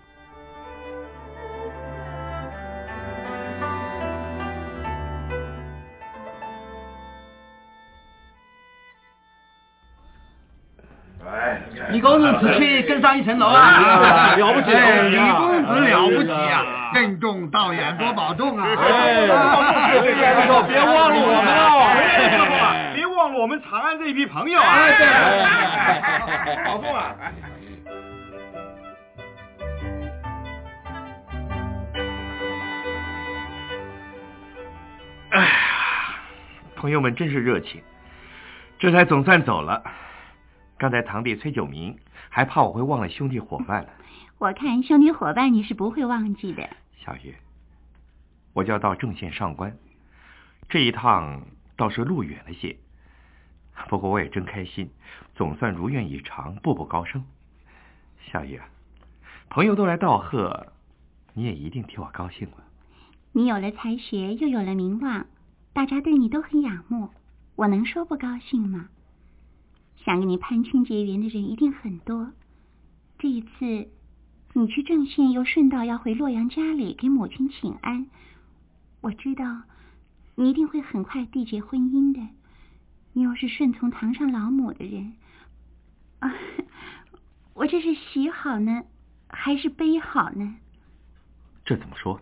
[11.95, 14.35] 李公子此去更上一层楼啊！
[14.35, 16.91] 了不起，李公子了不起啊！
[16.93, 18.67] 任重道远，多保重啊！
[20.67, 21.87] 别忘了我们哦！
[22.93, 24.89] 别忘了我们长安这一批朋友啊！
[26.65, 27.15] 保重啊！
[35.29, 35.47] 哎呀，
[36.75, 37.81] 朋友们真是热情，
[38.79, 39.81] 这才总算走了。
[40.77, 41.97] 刚才堂弟崔九明
[42.29, 43.89] 还怕我会忘了兄弟伙伴呢。
[44.37, 46.69] 我看兄弟伙伴你是不会忘记的。
[46.97, 47.33] 小玉，
[48.53, 49.77] 我就要到正县上官，
[50.67, 51.43] 这一趟
[51.77, 52.75] 倒是路远了些，
[53.87, 54.89] 不过我也真开心，
[55.33, 57.23] 总算如愿以偿，步步高升。
[58.31, 58.67] 小玉啊，
[59.49, 60.73] 朋友都来道贺，
[61.33, 62.57] 你也一定替我高兴了。
[63.31, 65.25] 你有了才学，又有了名望，
[65.71, 67.11] 大家对你都很仰慕，
[67.55, 68.89] 我能说不高兴吗？
[70.05, 72.31] 想跟你攀亲结缘的人一定很多。
[73.17, 73.89] 这一次，
[74.53, 78.05] 你去郑县，又顺道要回洛阳家里给母亲请安。
[79.01, 79.63] 我知道，
[80.35, 82.21] 你一定会很快缔结婚姻的。
[83.13, 85.13] 你又是顺从堂上老母的人，
[86.19, 86.31] 啊，
[87.55, 88.83] 我这是喜好呢，
[89.27, 90.55] 还是悲好呢？
[91.65, 92.21] 这怎么说？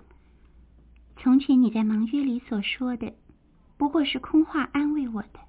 [1.17, 3.13] 从前你在盟约里所说的，
[3.75, 5.39] 不过是空话安慰我的。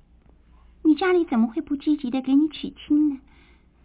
[0.84, 3.20] 你家里怎么会不积极的给你娶亲呢？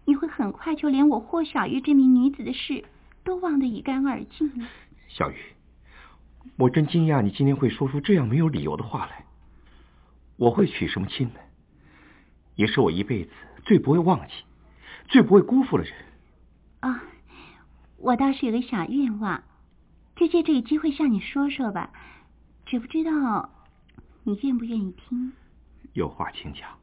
[0.06, 2.84] 你会很快就连我霍小玉这名女子的事
[3.24, 4.68] 都忘得一干二净了。
[5.08, 5.36] 小玉，
[6.58, 9.26] 我真惊讶你今天会说出这样没有理由的话来。
[10.36, 11.39] 我会娶什么亲呢？
[12.56, 13.32] 也是我一辈子
[13.66, 14.34] 最不会忘记、
[15.08, 15.93] 最不会辜负的人。
[16.80, 17.04] 啊，
[17.97, 19.43] 我倒是有个小愿望，
[20.16, 21.91] 就借这个机会向你说说吧，
[22.66, 23.50] 只不知道
[24.24, 25.32] 你愿不愿意听。
[25.93, 26.78] 有话请讲。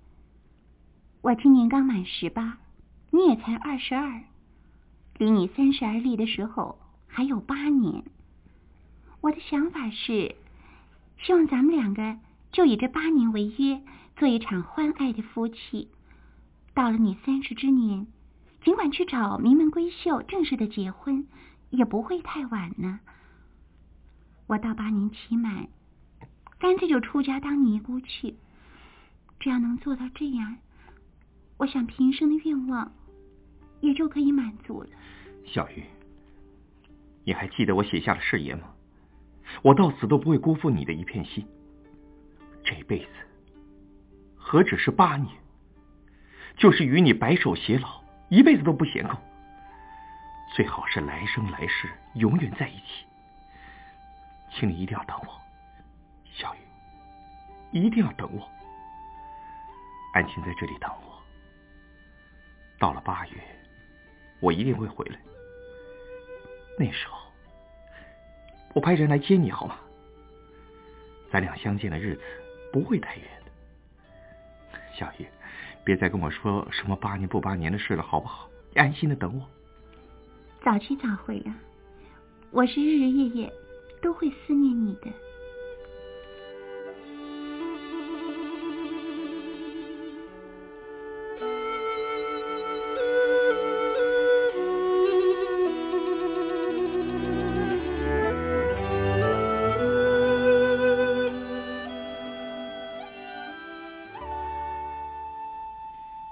[1.27, 2.57] 我今年刚满十八，
[3.11, 4.22] 你也才二十二，
[5.18, 8.05] 离你三十而立的时候还有八年。
[9.20, 10.37] 我的想法是，
[11.18, 12.16] 希望咱们两个
[12.53, 13.83] 就以这八年为约，
[14.16, 15.89] 做一场欢爱的夫妻。
[16.74, 18.07] 到了你三十之年，
[18.62, 21.27] 尽管去找名门闺秀正式的结婚，
[21.70, 23.01] 也不会太晚呢。
[24.47, 25.66] 我到八年期满，
[26.61, 28.37] 干脆就出家当尼姑去。
[29.41, 30.59] 只要能做到这样。
[31.59, 32.93] 我想平生的愿望
[33.81, 34.91] 也就可以满足了。
[35.45, 35.85] 小玉，
[37.25, 38.69] 你还记得我写下的誓言吗？
[39.63, 41.47] 我到死都不会辜负你的一片心。
[42.65, 43.11] 这辈子
[44.37, 45.33] 何止是八年，
[46.57, 49.17] 就是与你白首偕老，一辈子都不嫌够。
[50.55, 53.07] 最好是来生来世永远在一起。
[54.51, 55.41] 请你一定要等我，
[56.33, 58.49] 小玉，一定要等我。
[60.13, 61.16] 安心在这里等我。
[62.79, 63.35] 到了八月，
[64.41, 65.18] 我一定会回来。
[66.79, 67.18] 那时候，
[68.74, 69.79] 我派人来接你，好吗？
[71.31, 72.22] 咱俩相见的日子
[72.72, 74.79] 不会太远的。
[74.95, 75.27] 小玉，
[75.85, 78.49] 别再跟我说什么八年不八年的事了，好不好？
[78.72, 79.49] 你安心的等我。
[80.62, 81.57] 早去早回啊！
[82.51, 83.53] 我是日日夜夜
[84.03, 85.09] 都会思念你的。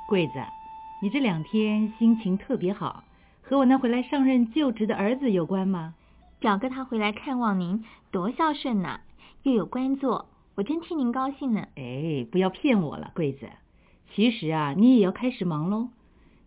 [0.07, 0.45] 桂子，
[1.01, 3.05] 你这两天心情特别好，
[3.43, 5.95] 和我那回来上任就职的儿子有关吗？
[6.39, 9.01] 表哥他回来看望您，多孝顺呐，
[9.45, 10.27] 又有官做，
[10.57, 11.69] 我真替您高兴呢。
[11.77, 13.49] 哎，不要骗我了，桂子。
[14.15, 15.89] 其实啊，你也要开始忙喽。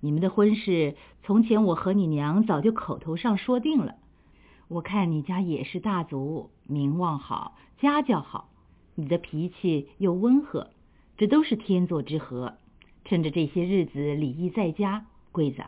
[0.01, 3.95] 你们的婚事，从前我和你娘早就口头上说定了。
[4.67, 8.49] 我看你家也是大族，名望好，家教好，
[8.93, 10.69] 你的脾气又温和，
[11.17, 12.53] 这都是天作之合。
[13.07, 15.63] 趁着这些日子李毅在家，桂子，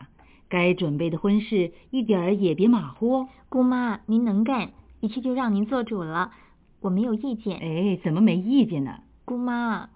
[0.49, 3.29] 该准备的婚事一点儿也别马虎哦。
[3.47, 6.33] 姑妈，您能干，一切就让您做主了，
[6.81, 7.57] 我没有意见。
[7.59, 8.99] 哎，怎么没意见呢？
[9.23, 9.89] 姑妈，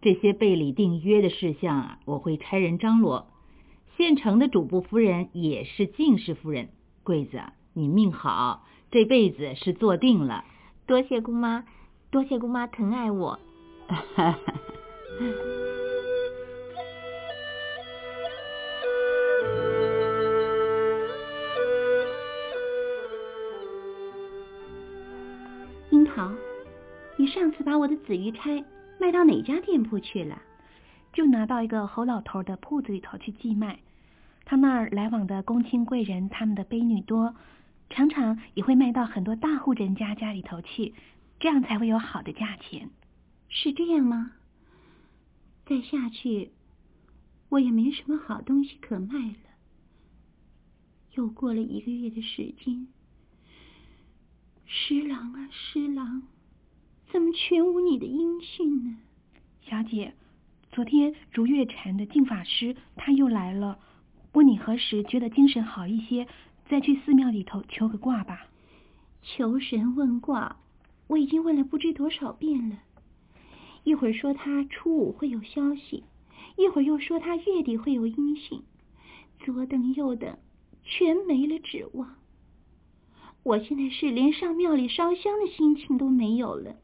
[0.00, 3.26] 这些备礼订约的事项啊，我会差人张罗。
[3.96, 6.68] 县城的主簿夫人也是进士夫人，
[7.02, 7.42] 桂子，
[7.72, 10.44] 你命好，这辈子是做定了。
[10.86, 11.64] 多谢姑妈，
[12.12, 13.40] 多谢姑妈疼爱我。
[27.24, 28.62] 你上次把我的紫玉钗
[29.00, 30.42] 卖到哪家店铺去了？
[31.14, 33.80] 就拿到一个侯老头的铺子里头去寄卖。
[34.44, 37.34] 他那儿来往的公卿贵人，他们的婢女多，
[37.88, 40.92] 常常也会卖到很多大户人家家里头去，
[41.40, 42.90] 这样才会有好的价钱。
[43.48, 44.32] 是这样吗？
[45.64, 46.50] 再下去，
[47.48, 49.36] 我也没什么好东西可卖了。
[51.14, 52.86] 又过了一个月的时间，
[54.66, 56.22] 十郎啊，十郎，
[57.14, 58.96] 怎么全无你的音讯呢？
[59.60, 60.14] 小姐，
[60.72, 63.78] 昨天如月禅的净法师他又来了。
[64.32, 66.26] 问你何时觉得精神好一些，
[66.68, 68.48] 再去寺庙里头求个卦吧。
[69.22, 70.56] 求神问卦，
[71.06, 72.80] 我已经问了不知多少遍了。
[73.84, 76.02] 一会儿说他初五会有消息，
[76.56, 78.60] 一会儿又说他月底会有音讯，
[79.38, 80.36] 左等右等，
[80.82, 82.16] 全没了指望。
[83.44, 86.74] 我现在是连上庙里烧香的心情都没有了。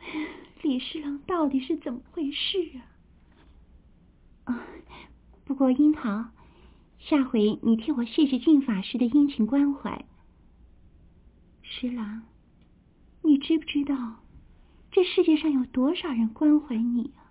[0.62, 2.70] 李侍郎到底是怎么回事
[4.44, 4.54] 啊？
[4.54, 4.66] 啊！
[5.44, 6.26] 不过樱桃，
[6.98, 10.04] 下回你替我谢谢净法师的殷勤关怀。
[11.62, 12.22] 十郎，
[13.22, 13.96] 你知不知道
[14.90, 17.30] 这世界上有多少人关怀你啊？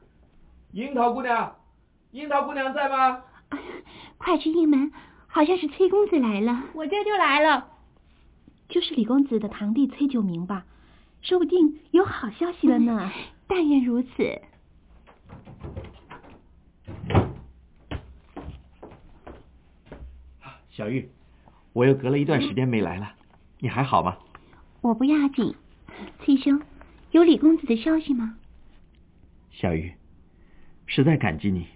[0.72, 1.56] 樱桃姑娘，
[2.12, 3.24] 樱桃姑娘在吗？
[4.18, 4.92] 快去应门，
[5.28, 6.66] 好像是崔公子来了。
[6.74, 7.70] 我这就来了，
[8.70, 10.66] 就是李公子的堂弟崔九明吧？
[11.22, 13.12] 说不定有好消息了呢。
[13.48, 14.42] 但愿如此。
[20.70, 21.10] 小玉，
[21.74, 23.14] 我又隔了一段时间没来了，
[23.60, 24.18] 你还好吗？
[24.82, 25.54] 我不要紧。
[26.24, 26.62] 崔兄，
[27.12, 28.38] 有李公子的消息吗？
[29.52, 29.92] 小玉，
[30.86, 31.68] 实在感激你。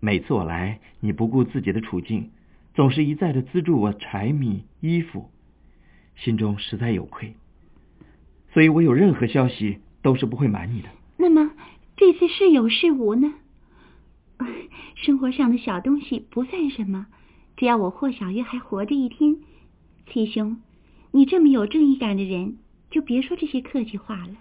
[0.00, 2.30] 每次我来，你不顾自己的处境，
[2.72, 5.30] 总是一再的资助我柴米衣服，
[6.16, 7.34] 心中实在有愧。
[8.52, 10.88] 所以我有任何消息都是不会瞒你的。
[11.16, 11.50] 那么
[11.96, 13.34] 这次是有是无呢？
[14.96, 17.06] 生活上的小东西不算什么。
[17.56, 19.36] 只要我霍小月还活着一天，
[20.10, 20.56] 七兄，
[21.10, 22.56] 你这么有正义感的人，
[22.90, 24.34] 就别说这些客气话了。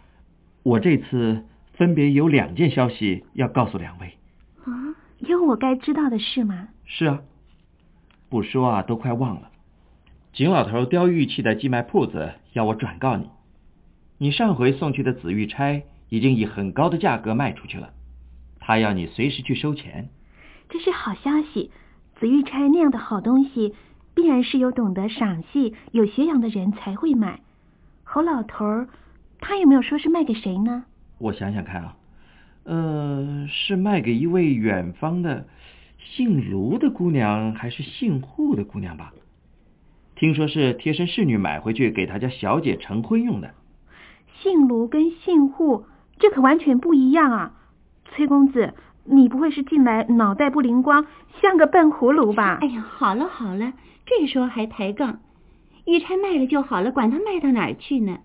[0.63, 4.13] 我这次分别有两件消息要告诉两位。
[4.63, 6.69] 啊，有我该知道的事吗？
[6.85, 7.19] 是啊，
[8.29, 9.49] 不说啊都快忘了。
[10.31, 13.29] 景老头雕玉器的寄卖铺子要我转告你，
[14.21, 17.91] 你上回送去的紫玉钗已经以很高的价格卖出去了，
[18.59, 20.09] 他要你随时去收钱。
[20.67, 21.71] 这是好消息。
[22.19, 23.73] 紫玉钗那样的好东西，
[24.13, 27.39] 必然是有懂得赏析、有学养的人才会买。
[28.03, 28.89] 侯老头儿，
[29.39, 30.83] 他有没有说是卖给谁呢？
[31.17, 31.95] 我想想看啊，
[32.65, 35.47] 呃，是卖给一位远方的
[35.97, 39.13] 姓卢的姑娘，还是姓户的姑娘吧？
[40.17, 43.53] 听说是贴身侍女买回去给他家小姐成婚用的。
[44.41, 45.85] 姓卢跟姓户，
[46.17, 47.53] 这可完全不一样啊，
[48.05, 48.73] 崔公子。
[49.11, 51.07] 你不会是进来脑袋不灵光，
[51.41, 52.59] 像个笨葫芦吧？
[52.61, 53.73] 哎呀，好了好了，
[54.05, 55.19] 这时候还抬杠，
[55.85, 58.19] 玉钗卖了就好了，管他卖到哪儿去呢？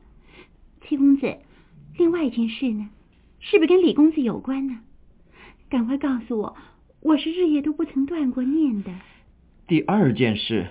[0.83, 1.39] 崔公子，
[1.97, 2.91] 另外一件事呢，
[3.41, 4.79] 是不是跟李公子有关呢？
[5.71, 6.55] 赶快告诉我，
[7.01, 8.93] 我是日夜都不曾断过念的。
[9.67, 10.67] 第二件事，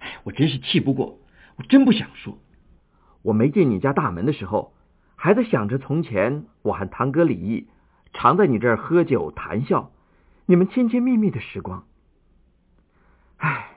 [0.00, 1.18] 哎，我真是气不过，
[1.56, 2.36] 我真不想说。
[3.22, 4.74] 我没进你家大门的时候，
[5.16, 7.68] 还在想着从前我和堂哥李毅。
[8.12, 9.90] 常在你这儿喝酒谈笑，
[10.44, 11.84] 你们亲亲密密的时光。
[13.38, 13.70] 唉，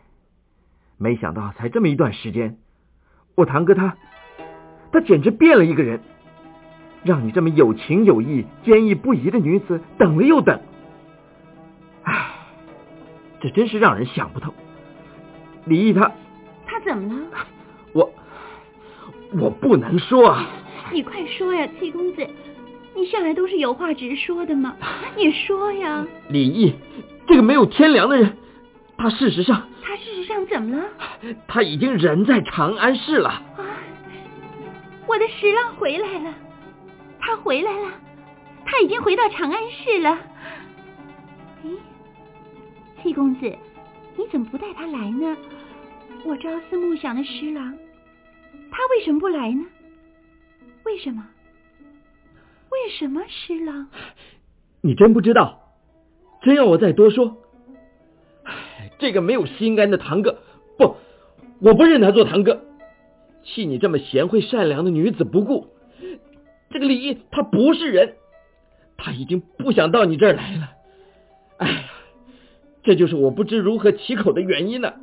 [0.97, 2.57] 没想到才这么一段时间，
[3.35, 3.95] 我堂哥他，
[4.91, 6.01] 他简直变了一个人，
[7.03, 10.59] 让你这么有情有义、坚毅不移的女子等了又等，
[12.03, 12.31] 唉
[13.39, 14.53] 这真是让人想不透。
[15.65, 16.11] 李毅他
[16.65, 17.47] 他怎么了？
[17.93, 18.13] 我
[19.39, 20.49] 我不能说啊！
[20.91, 22.25] 你快说呀，七公子，
[22.95, 24.75] 你向来都是有话直说的嘛，
[25.17, 26.05] 你说呀！
[26.29, 26.73] 李毅
[27.27, 28.37] 这个没有天良的人，
[28.97, 30.85] 他事实上他事实上怎么了？
[31.47, 33.29] 他已经人在长安市了。
[33.29, 33.43] 啊！
[35.07, 36.33] 我的十郎回来了，
[37.19, 37.91] 他回来了，
[38.65, 40.17] 他已经回到长安市了。
[41.65, 41.75] 咦，
[43.03, 43.53] 七公子，
[44.15, 45.35] 你怎么不带他来呢？
[46.23, 47.73] 我朝思暮想的十郎，
[48.71, 49.65] 他为什么不来呢？
[50.83, 51.27] 为什么？
[52.69, 53.89] 为什么施琅？
[54.81, 55.61] 你真不知道？
[56.41, 57.37] 真要我再多说？
[58.99, 60.39] 这个没有心肝的堂哥，
[60.77, 60.97] 不，
[61.59, 62.61] 我不认他做堂哥。
[63.43, 65.67] 弃你这么贤惠善良的女子不顾，
[66.69, 68.15] 这个李毅他不是人，
[68.97, 70.71] 他已经不想到你这儿来了。
[71.57, 71.83] 哎呀，
[72.83, 74.93] 这就是我不知如何启口的原因呢。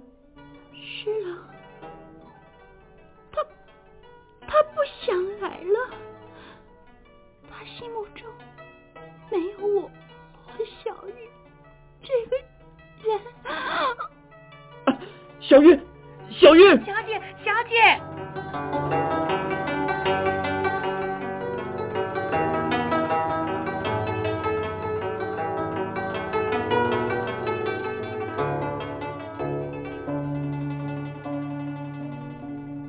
[15.52, 15.78] 小玉，
[16.30, 18.00] 小玉，小姐，小姐。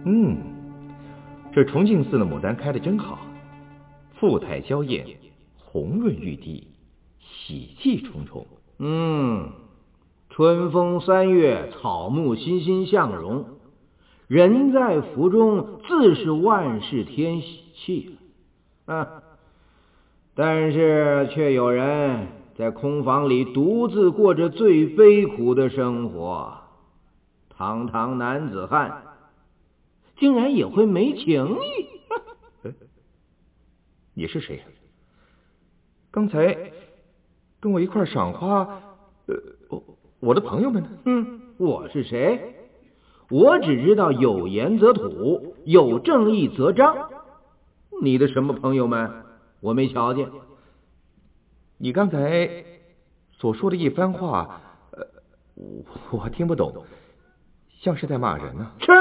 [0.06, 0.38] 嗯，
[1.54, 3.28] 这重庆寺的牡丹开的真好，
[4.14, 5.06] 富态娇艳，
[5.58, 6.66] 红润欲滴，
[7.20, 8.48] 喜气重重。
[8.80, 9.52] 嗯，
[10.34, 13.46] 春风三月，草木欣欣向荣，
[14.26, 18.18] 人在福中，自是万事添喜气。
[18.86, 19.22] 啊，
[20.34, 26.62] 但是却有人在空房里独自过着最悲苦的生活，
[27.56, 29.04] 堂堂男子汉。
[30.18, 31.58] 竟然也会没情
[32.64, 32.74] 义？
[34.16, 34.64] 你是谁？
[36.10, 36.72] 刚才
[37.60, 38.82] 跟我一块赏花，
[39.28, 39.36] 呃，
[40.24, 40.90] 我我的朋友们呢？
[41.04, 42.56] 嗯，我是谁？
[43.30, 47.10] 我只知道有言则土，有正义则彰。
[48.02, 49.12] 你的什么朋友们？
[49.60, 50.30] 我没瞧见。
[51.78, 52.50] 你刚才
[53.34, 54.62] 所说的一番话，
[54.92, 55.06] 呃，
[55.56, 56.86] 我我听不懂，
[57.82, 58.72] 像是在骂人呢、啊。
[58.80, 58.92] 是。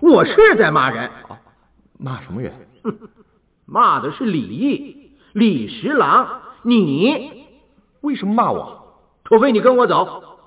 [0.00, 1.40] 我是在骂人，啊、
[1.98, 2.52] 骂什么人？
[3.64, 6.40] 骂的是李毅、李十郎。
[6.62, 7.46] 你
[8.00, 8.98] 为什么骂我？
[9.24, 10.37] 除非你跟我走，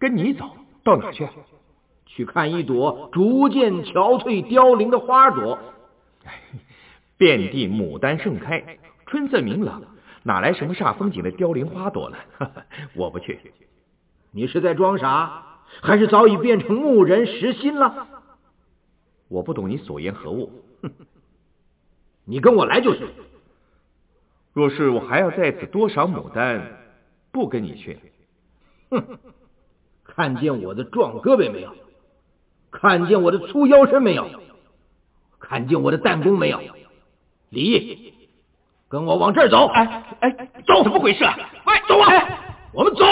[0.00, 0.50] 跟你走
[0.82, 1.28] 到哪去？
[2.06, 5.56] 去看一朵逐渐憔悴凋零的花朵。
[7.16, 9.82] 遍地牡丹盛开，春色明朗，
[10.24, 12.16] 哪来什么煞风景的凋零花朵呢？
[12.96, 13.38] 我不去。
[14.32, 18.08] 你是在装傻，还是早已变成木人石心了？
[19.28, 20.50] 我不懂你所言何物，
[22.24, 23.06] 你跟我来就是。
[24.52, 26.60] 若是我还要在此多赏牡丹，
[27.30, 27.98] 不跟你去。
[28.90, 29.04] 哼，
[30.14, 31.74] 看见我的壮胳膊没有？
[32.70, 34.28] 看见我的粗腰身没有？
[35.38, 36.60] 看见我的弹弓没有？
[37.48, 38.14] 李毅，
[38.88, 39.66] 跟我往这儿走！
[39.66, 40.30] 哎哎，
[40.66, 41.20] 走，怎么回事
[41.88, 42.08] 走啊！
[42.08, 42.38] 哎、
[42.72, 43.04] 我们走。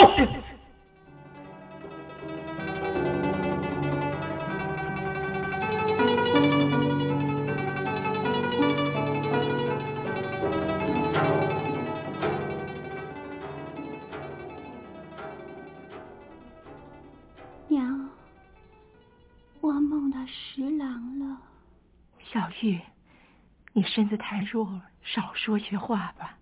[23.78, 26.36] 你身子太弱，少说些话吧。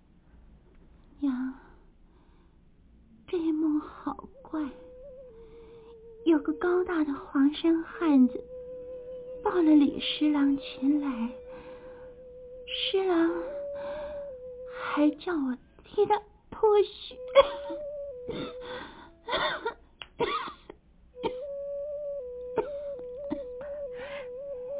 [1.20, 1.52] 娘，
[3.26, 4.58] 这梦好怪，
[6.24, 8.42] 有个高大的黄衫汉子
[9.44, 11.30] 抱了李十郎前来，
[12.66, 13.30] 十郎
[14.80, 16.18] 还叫我替他
[16.50, 17.14] 脱靴。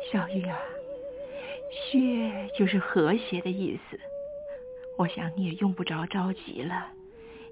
[0.11, 0.59] 小玉啊，
[1.91, 3.99] 血就是和谐的意思。
[4.99, 6.87] 我想你也用不着着急了，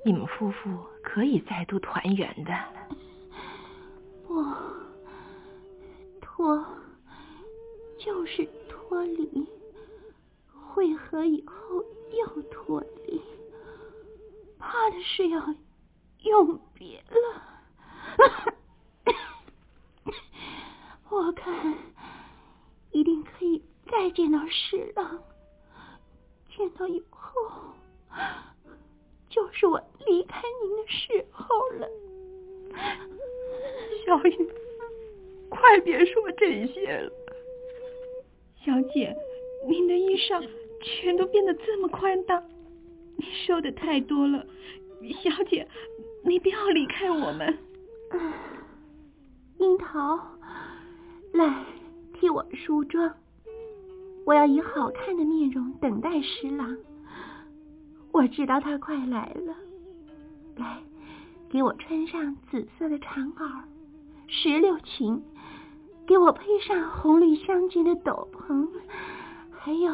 [0.04, 0.70] 你们夫妇
[1.02, 2.52] 可以再度团圆的。
[4.26, 4.44] 不，
[6.20, 6.64] 脱
[7.98, 9.46] 就是脱离，
[10.52, 13.20] 会合以后又脱离，
[14.58, 15.54] 怕的是要
[16.22, 17.42] 永别了。
[21.08, 21.74] 我看。
[22.90, 23.60] 一定可以
[24.04, 25.18] 再见到十郎，
[26.54, 27.50] 见到以后，
[29.30, 31.46] 就是我离开您的时候
[31.78, 31.88] 了。
[34.04, 34.52] 小雨，
[35.48, 37.10] 快别说这些了。
[38.62, 39.16] 小姐，
[39.66, 40.46] 您的衣裳
[40.82, 42.44] 全都变得这么宽大，
[43.16, 44.44] 你瘦的太多了。
[45.22, 45.66] 小姐，
[46.22, 47.58] 你不要离开我们。
[49.56, 50.36] 樱桃，
[51.32, 51.64] 来
[52.12, 53.10] 替我梳妆。
[54.24, 56.76] 我要以好看的面容等待十郎。
[58.12, 59.54] 我知道他快来了。
[60.56, 60.78] 来，
[61.50, 63.62] 给我穿上紫色的长袄、
[64.28, 65.22] 石榴裙，
[66.06, 68.68] 给我配上红绿相间的斗篷，
[69.50, 69.92] 还有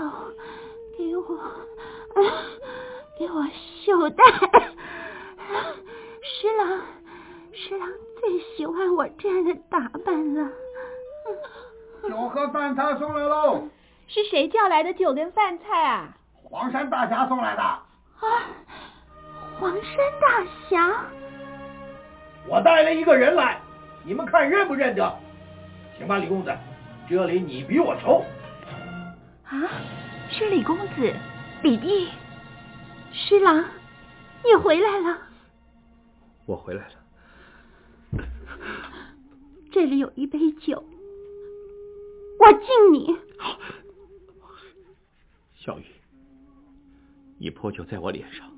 [0.99, 2.21] 给我，啊、
[3.19, 3.47] 给我
[3.85, 4.25] 袖带。
[6.23, 6.81] 十郎，
[7.53, 7.89] 十郎
[8.21, 10.51] 最喜欢我这样的打扮了。
[12.07, 13.69] 酒和饭菜送来喽！
[14.13, 16.13] 是谁叫来的酒跟饭菜啊？
[16.43, 17.63] 黄山大侠送来的。
[17.63, 17.87] 啊，
[19.57, 21.05] 黄山大侠！
[22.49, 23.61] 我带了一个人来，
[24.05, 25.17] 你们看认不认得？
[25.97, 26.53] 行吧，李公子，
[27.09, 28.25] 这里你比我熟。
[29.45, 29.71] 啊，
[30.29, 31.15] 是李公子，
[31.63, 32.09] 李泌。
[33.13, 33.65] 师郎，
[34.45, 35.19] 你回来了。
[36.47, 38.25] 我回来了。
[39.71, 40.83] 这里有一杯酒，
[42.41, 43.17] 我敬你。
[45.63, 45.85] 小雨，
[47.37, 48.51] 你泼酒在我脸上，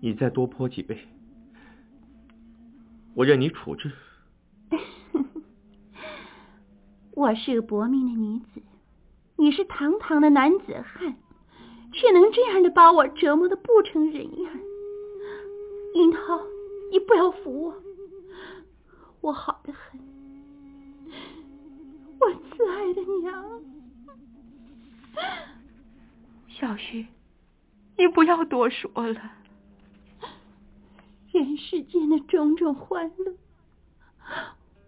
[0.00, 0.96] 你再多泼几杯，
[3.16, 3.90] 我任你处置。
[7.14, 8.62] 我是个薄命的女子，
[9.34, 11.16] 你是堂堂的男子汉，
[11.92, 14.60] 却能这样的把我折磨的不成人样。
[15.94, 16.40] 樱桃，
[16.92, 17.74] 你不要扶我，
[19.20, 20.00] 我好的很，
[22.20, 23.44] 我慈爱的娘。
[26.62, 27.04] 小玉，
[27.98, 29.32] 你不要多说了。
[31.32, 33.34] 人世间的种种欢乐，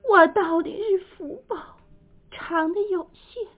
[0.08, 1.76] 我到底是福报
[2.30, 3.48] 长的有限。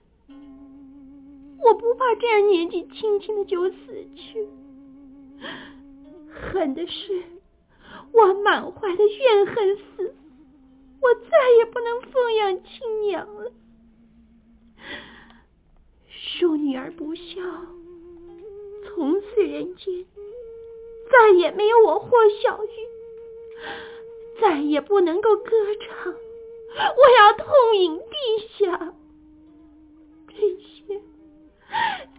[1.59, 3.75] 我不怕这样年纪轻轻的就死
[4.15, 4.47] 去，
[6.31, 7.23] 恨的是
[8.13, 10.15] 我满怀的怨恨死，
[10.99, 13.51] 我再也不能奉养亲娘了。
[16.09, 17.76] 恕女儿不孝。
[18.97, 20.05] 从此人间
[21.11, 22.09] 再也没有我霍
[22.41, 22.67] 小玉，
[24.41, 28.95] 再也不能够歌唱，我要痛饮地下。
[30.29, 30.99] 这些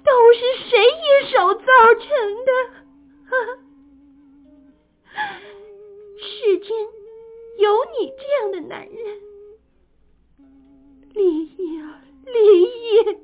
[0.04, 1.64] 都是谁一手造
[1.94, 2.52] 成的？
[6.16, 6.70] 世间
[7.58, 9.20] 有你这样的男人，
[11.12, 13.18] 李烨啊，李烨，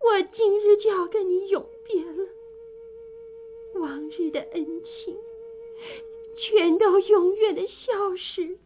[0.00, 2.28] 我今日就要跟你永别了。
[3.74, 5.16] 往日的恩情，
[6.36, 8.58] 全都永远的消失。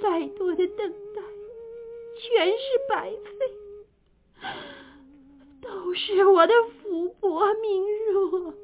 [0.00, 1.22] 再多的等待，
[2.18, 3.50] 全是白费，
[5.62, 8.54] 都是我的福薄命弱。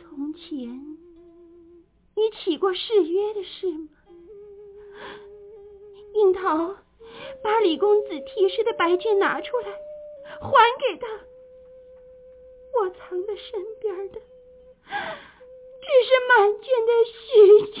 [0.00, 0.96] 从前，
[2.16, 3.88] 你起过誓约的事吗？
[6.14, 6.76] 樱桃，
[7.42, 9.68] 把李公子题诗的白绢拿出来，
[10.40, 11.06] 还给他。
[12.74, 14.20] 我藏在身边的，
[14.88, 17.70] 只是满卷的虚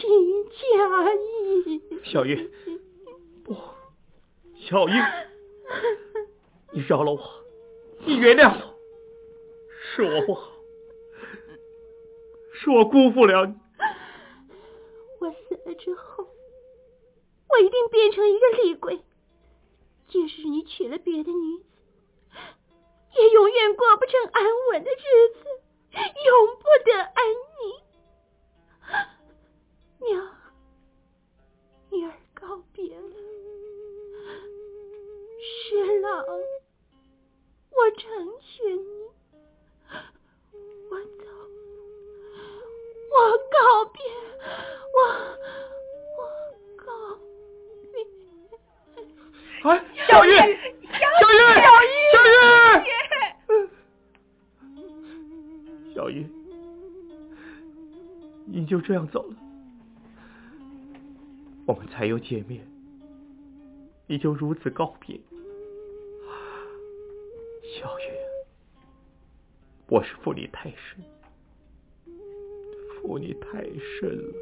[0.50, 1.80] 假意。
[2.04, 2.50] 小玉，
[3.44, 3.56] 不，
[4.58, 4.92] 小玉，
[6.72, 7.20] 你饶了我，
[8.04, 8.74] 你原谅我，
[9.94, 10.52] 是我不好，
[12.52, 13.54] 是我辜负了你。
[15.20, 16.26] 我死了之后，
[17.48, 19.00] 我一定变成一个厉鬼，
[20.12, 21.64] 即使你娶了别的女子，
[23.16, 24.96] 也永远过不成安稳的日
[25.32, 25.46] 子，
[26.26, 27.24] 永不得安
[27.56, 27.80] 宁。
[30.00, 30.36] 娘，
[31.88, 33.08] 女儿告别了，
[35.40, 36.26] 十郎，
[37.70, 39.10] 我成全你，
[40.90, 41.24] 我走，
[43.12, 43.16] 我
[43.50, 44.02] 告别，
[44.92, 44.98] 我
[49.64, 50.48] 哎，小玉，小玉，
[51.62, 52.28] 小玉，小玉，
[55.94, 56.26] 小玉
[58.44, 59.36] 你就这样走了，
[61.64, 62.66] 我们才有见面，
[64.08, 65.16] 你就如此告别，
[67.78, 68.02] 小玉，
[69.86, 71.04] 我是负你太深，
[73.00, 74.34] 负你太深了。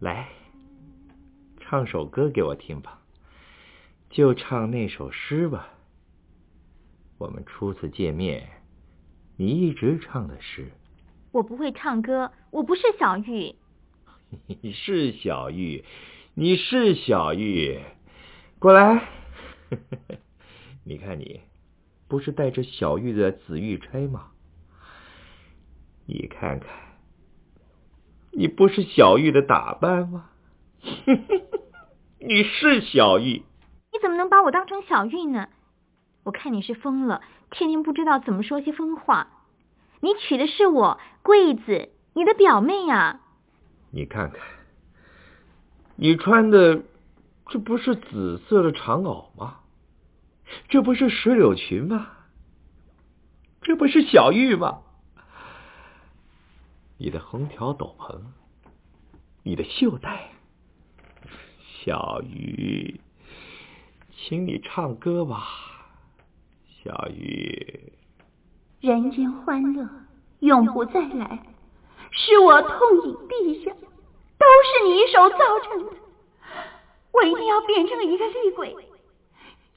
[0.00, 0.28] 来，
[1.60, 3.00] 唱首歌给我听吧，
[4.10, 5.68] 就唱那首诗吧。
[7.18, 8.48] 我们初次见面，
[9.36, 10.72] 你一直唱的诗。
[11.30, 13.54] 我不会唱歌，我不是小玉。
[14.60, 15.84] 你是小玉，
[16.34, 17.80] 你是小玉，
[18.58, 19.08] 过来。
[20.84, 21.42] 你看你，
[22.08, 24.32] 不是带着小玉的紫玉钗吗？
[26.06, 26.68] 你看看，
[28.32, 30.30] 你不是小玉的打扮吗？
[32.18, 33.42] 你是小玉。
[33.92, 35.48] 你怎么能把我当成小玉呢？
[36.24, 37.20] 我看你是疯了，
[37.50, 39.28] 天天不知道怎么说些疯话。
[40.00, 43.20] 你娶的是我桂子，你的表妹呀。
[43.90, 44.40] 你看看，
[45.96, 46.82] 你穿的
[47.48, 49.58] 这不是紫色的长袄吗？
[50.68, 52.08] 这不是石榴裙吗？
[53.62, 54.80] 这不是小玉吗？
[57.04, 58.20] 你的红条斗篷，
[59.42, 60.30] 你的袖带，
[61.84, 63.00] 小鱼，
[64.14, 65.44] 请你唱歌吧，
[66.64, 67.92] 小鱼。
[68.80, 69.88] 人间欢乐
[70.38, 71.44] 永不再来，
[72.12, 75.90] 是我痛饮陛下，都是你一手造成的。
[77.10, 78.76] 我一定要变成一个厉鬼，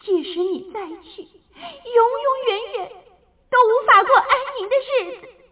[0.01, 2.91] 即使你再去，永永远远
[3.49, 4.27] 都无法过安
[4.59, 5.44] 宁的日子。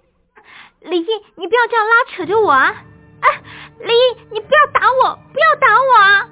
[0.84, 2.84] 李毅，你不要这样拉扯着我啊！
[3.22, 3.42] 哎，
[3.80, 6.30] 李毅，你不要打我，不要打我啊！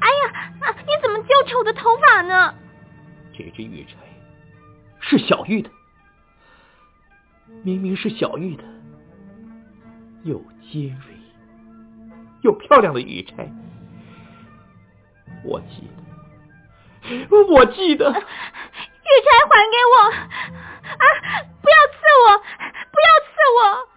[0.00, 2.54] 哎呀，啊，你怎么揪扯我的头发呢？
[3.36, 3.96] 这只玉钗
[5.00, 5.70] 是小玉的，
[7.62, 8.64] 明明是小玉的，
[10.24, 10.38] 又
[10.70, 11.14] 尖锐
[12.42, 13.50] 又漂亮的玉钗，
[15.44, 15.88] 我记
[17.08, 18.10] 得，我记得。
[19.08, 19.96] 玉钗还给我！
[20.10, 21.04] 啊，
[21.62, 22.38] 不要刺我！
[22.38, 23.87] 不要刺我！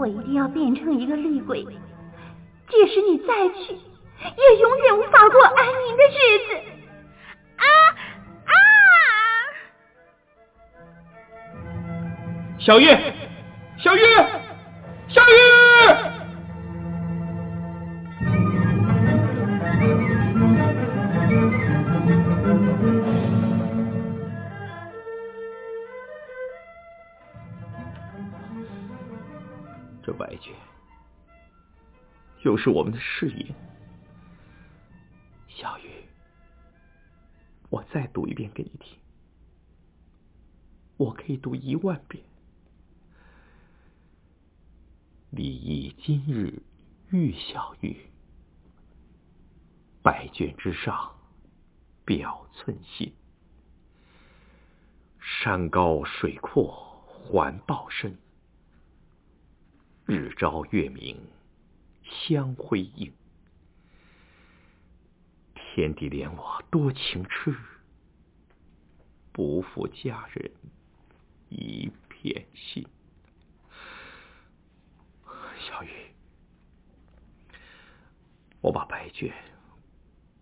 [0.00, 6.54] 我一定要变成一个厉鬼，即使你再去，也永远无法过安宁的日子。
[7.58, 7.64] 啊
[8.46, 8.54] 啊！
[12.58, 12.86] 小玉，
[13.76, 14.02] 小玉，
[32.50, 33.54] 又是我们的誓言，
[35.46, 35.88] 小玉，
[37.68, 38.98] 我再读一遍给你听，
[40.96, 42.24] 我可以读一万遍。
[45.30, 46.60] 李毅今日
[47.10, 47.96] 遇小玉，
[50.02, 51.20] 百卷之上
[52.04, 53.14] 表寸心，
[55.20, 56.66] 山高水阔
[57.06, 58.18] 环抱深。
[60.04, 61.16] 日照月明
[62.10, 63.12] 相辉映，
[65.54, 67.54] 天地怜我多情痴，
[69.32, 70.50] 不负佳人
[71.48, 72.86] 一片心。
[75.58, 75.90] 小雨，
[78.60, 79.32] 我把白卷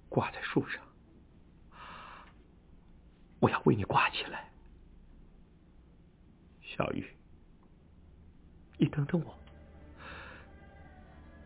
[0.08, 0.82] 挂在树上，
[3.40, 4.50] 我要为你挂起来。
[6.62, 7.06] 小雨，
[8.78, 9.37] 你等等我。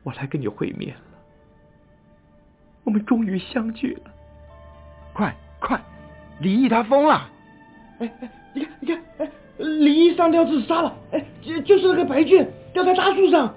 [0.03, 1.19] 我来跟你会面了，
[2.85, 4.11] 我们终于相聚了。
[5.13, 5.81] 快快，
[6.41, 7.31] 李毅他疯了！
[8.01, 10.97] 哎哎，你看你看，哎，李毅上吊自杀了！
[11.13, 13.55] 哎，就就是那个白俊吊在大树上。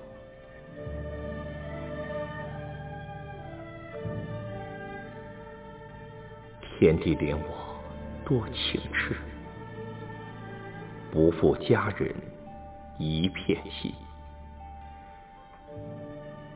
[6.77, 7.81] 天地怜我
[8.25, 9.15] 多情痴，
[11.09, 12.13] 不负佳人
[12.99, 13.91] 一片心。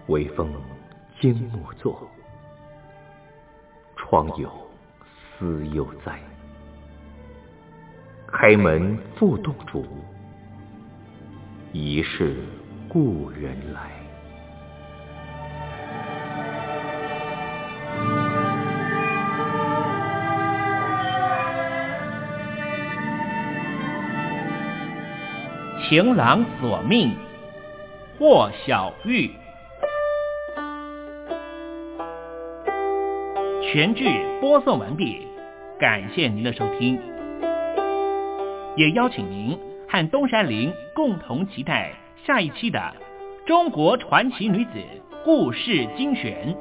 [0.09, 0.51] 微风
[1.21, 2.09] 惊木作，
[3.95, 4.49] 窗有
[5.37, 6.19] 思犹在。
[8.25, 9.85] 开门复动烛，
[11.71, 12.37] 疑是
[12.87, 13.91] 故人来。
[25.87, 27.15] 情郎索命，
[28.17, 29.29] 霍小玉。
[33.71, 34.03] 全剧
[34.41, 35.27] 播送完毕，
[35.79, 36.99] 感谢您的收听，
[38.75, 39.55] 也邀请您
[39.87, 41.93] 和东山林共同期待
[42.25, 42.79] 下一期的
[43.47, 44.71] 《中国传奇女子
[45.23, 46.51] 故事精选》。